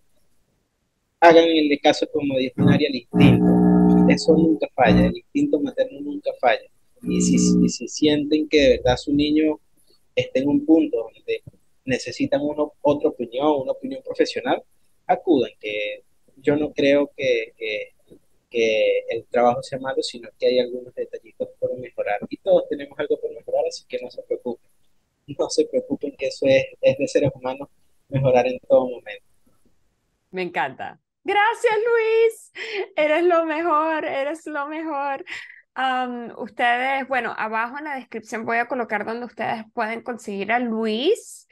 hagan 1.20 1.44
el 1.44 1.78
caso 1.80 2.06
como 2.10 2.34
María, 2.56 2.88
el 2.88 2.96
instinto. 2.96 3.44
Eso 4.08 4.32
nunca 4.36 4.66
falla, 4.74 5.06
el 5.06 5.16
instinto 5.16 5.60
materno 5.60 6.00
nunca 6.00 6.30
falla. 6.40 6.68
Y 7.02 7.20
si, 7.20 7.38
si 7.68 7.88
sienten 7.88 8.48
que 8.48 8.60
de 8.60 8.68
verdad 8.78 8.96
su 8.96 9.12
niño 9.12 9.60
está 10.14 10.40
en 10.40 10.48
un 10.48 10.64
punto 10.66 11.10
donde 11.14 11.42
necesitan 11.84 12.40
uno, 12.42 12.72
otra 12.82 13.10
opinión, 13.10 13.60
una 13.62 13.72
opinión 13.72 14.02
profesional, 14.02 14.62
acudan, 15.06 15.50
que 15.60 16.02
yo 16.42 16.56
no 16.56 16.72
creo 16.72 17.10
que, 17.16 17.52
que, 17.56 17.92
el 19.10 19.24
trabajo 19.26 19.62
sea 19.62 19.78
malo, 19.78 20.02
sino 20.02 20.28
que 20.38 20.46
hay 20.46 20.58
algunos 20.58 20.94
detallitos 20.94 21.48
por 21.58 21.76
mejorar. 21.78 22.18
Y 22.28 22.36
todos 22.38 22.68
tenemos 22.68 22.98
algo 22.98 23.20
por 23.20 23.32
mejorar, 23.32 23.64
así 23.68 23.84
que 23.88 23.98
no 24.02 24.10
se 24.10 24.22
preocupen. 24.22 24.70
No 25.38 25.48
se 25.48 25.66
preocupen 25.66 26.16
que 26.16 26.26
eso 26.26 26.46
es, 26.46 26.66
es 26.80 26.98
de 26.98 27.06
seres 27.06 27.30
humanos 27.34 27.68
mejorar 28.08 28.46
en 28.46 28.58
todo 28.60 28.88
momento. 28.88 29.24
Me 30.30 30.42
encanta. 30.42 31.00
Gracias, 31.24 31.74
Luis. 31.76 32.52
Eres 32.96 33.24
lo 33.24 33.44
mejor, 33.44 34.04
eres 34.04 34.46
lo 34.46 34.66
mejor. 34.68 35.24
ustedes, 36.38 37.06
bueno, 37.08 37.34
abajo 37.36 37.78
en 37.78 37.84
la 37.84 37.96
descripción 37.96 38.44
voy 38.44 38.58
a 38.58 38.68
colocar 38.68 39.04
donde 39.04 39.26
ustedes 39.26 39.64
pueden 39.72 40.02
conseguir 40.02 40.52
a 40.52 40.58
Luis. 40.58 41.46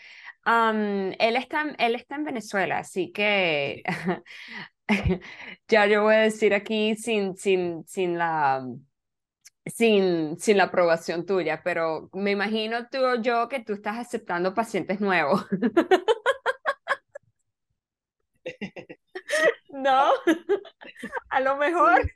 él, 0.46 1.36
está, 1.36 1.74
él 1.78 1.94
está 1.94 2.16
en 2.16 2.24
Venezuela, 2.24 2.78
así 2.78 3.12
que 3.12 3.82
ya 5.68 5.86
yo 5.86 6.02
voy 6.02 6.14
a 6.14 6.18
decir 6.20 6.54
aquí 6.54 6.96
sin, 6.96 7.36
sin, 7.36 7.86
sin 7.86 8.18
la 8.18 8.66
sin, 9.66 10.38
sin 10.38 10.56
la 10.56 10.64
aprobación 10.64 11.26
tuya, 11.26 11.60
pero 11.62 12.08
me 12.12 12.30
imagino 12.30 12.88
tú 12.90 12.98
o 12.98 13.20
yo 13.20 13.48
que 13.48 13.60
tú 13.60 13.74
estás 13.74 13.98
aceptando 13.98 14.54
pacientes 14.54 15.00
nuevos. 15.00 15.44
No, 19.70 20.10
a 21.30 21.40
lo 21.40 21.56
mejor. 21.56 22.10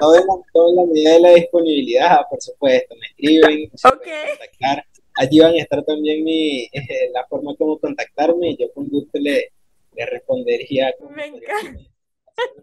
Todo 0.00 0.14
en, 0.16 0.76
la, 0.76 0.86
medida 0.86 1.12
de 1.12 1.20
la 1.20 1.30
disponibilidad, 1.34 2.20
por 2.28 2.40
supuesto. 2.40 2.94
Me 2.96 3.06
escriben, 3.06 3.70
contactar. 3.70 4.84
Allí 5.16 5.38
van 5.38 5.54
a 5.54 5.58
estar 5.58 5.84
también 5.84 6.24
mi, 6.24 6.62
eh, 6.72 7.10
la 7.12 7.26
forma 7.26 7.54
como 7.56 7.78
contactarme 7.78 8.50
y 8.50 8.56
yo 8.56 8.72
con 8.72 8.88
gusto 8.88 9.18
le, 9.18 9.52
le 9.92 10.06
respondería. 10.06 10.92
Me 11.10 11.26
encanta. 11.26 11.80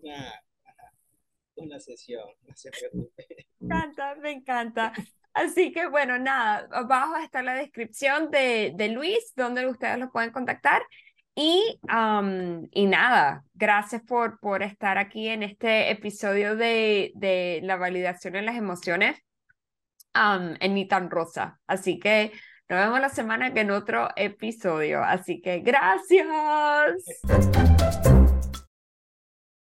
Una, 0.02 0.44
una 1.56 1.80
sesión, 1.80 2.28
no 2.48 2.56
se 2.56 2.72
preocupe. 2.72 3.48
Me 3.60 3.76
encanta, 3.76 4.16
me 4.16 4.32
encanta. 4.32 4.94
Así 5.34 5.72
que 5.72 5.88
bueno, 5.88 6.18
nada, 6.18 6.68
abajo 6.72 7.16
está 7.18 7.44
la 7.44 7.54
descripción 7.54 8.32
de, 8.32 8.74
de 8.76 8.90
Luis, 8.90 9.34
donde 9.36 9.68
ustedes 9.68 10.00
lo 10.00 10.12
pueden 10.12 10.32
contactar. 10.32 10.82
Y, 11.36 11.80
y 12.72 12.86
nada, 12.88 13.44
gracias 13.54 14.02
por, 14.02 14.40
por 14.40 14.64
estar 14.64 14.98
aquí 14.98 15.28
en 15.28 15.44
este 15.44 15.92
episodio 15.92 16.56
de, 16.56 17.12
de 17.14 17.60
la 17.62 17.76
validación 17.76 18.36
en 18.36 18.48
las 18.48 18.56
emociones 18.56 19.22
en 20.16 20.74
Ni 20.74 20.88
tan 20.88 21.12
Rosa. 21.12 21.60
Así 21.68 22.00
que 22.00 22.32
nos 22.70 22.80
vemos 22.80 23.00
la 23.00 23.10
semana 23.10 23.54
que 23.54 23.62
en 23.62 23.72
otro 23.72 24.10
episodio. 24.16 25.04
Así 25.04 25.42
que 25.42 25.60
gracias. 25.60 26.28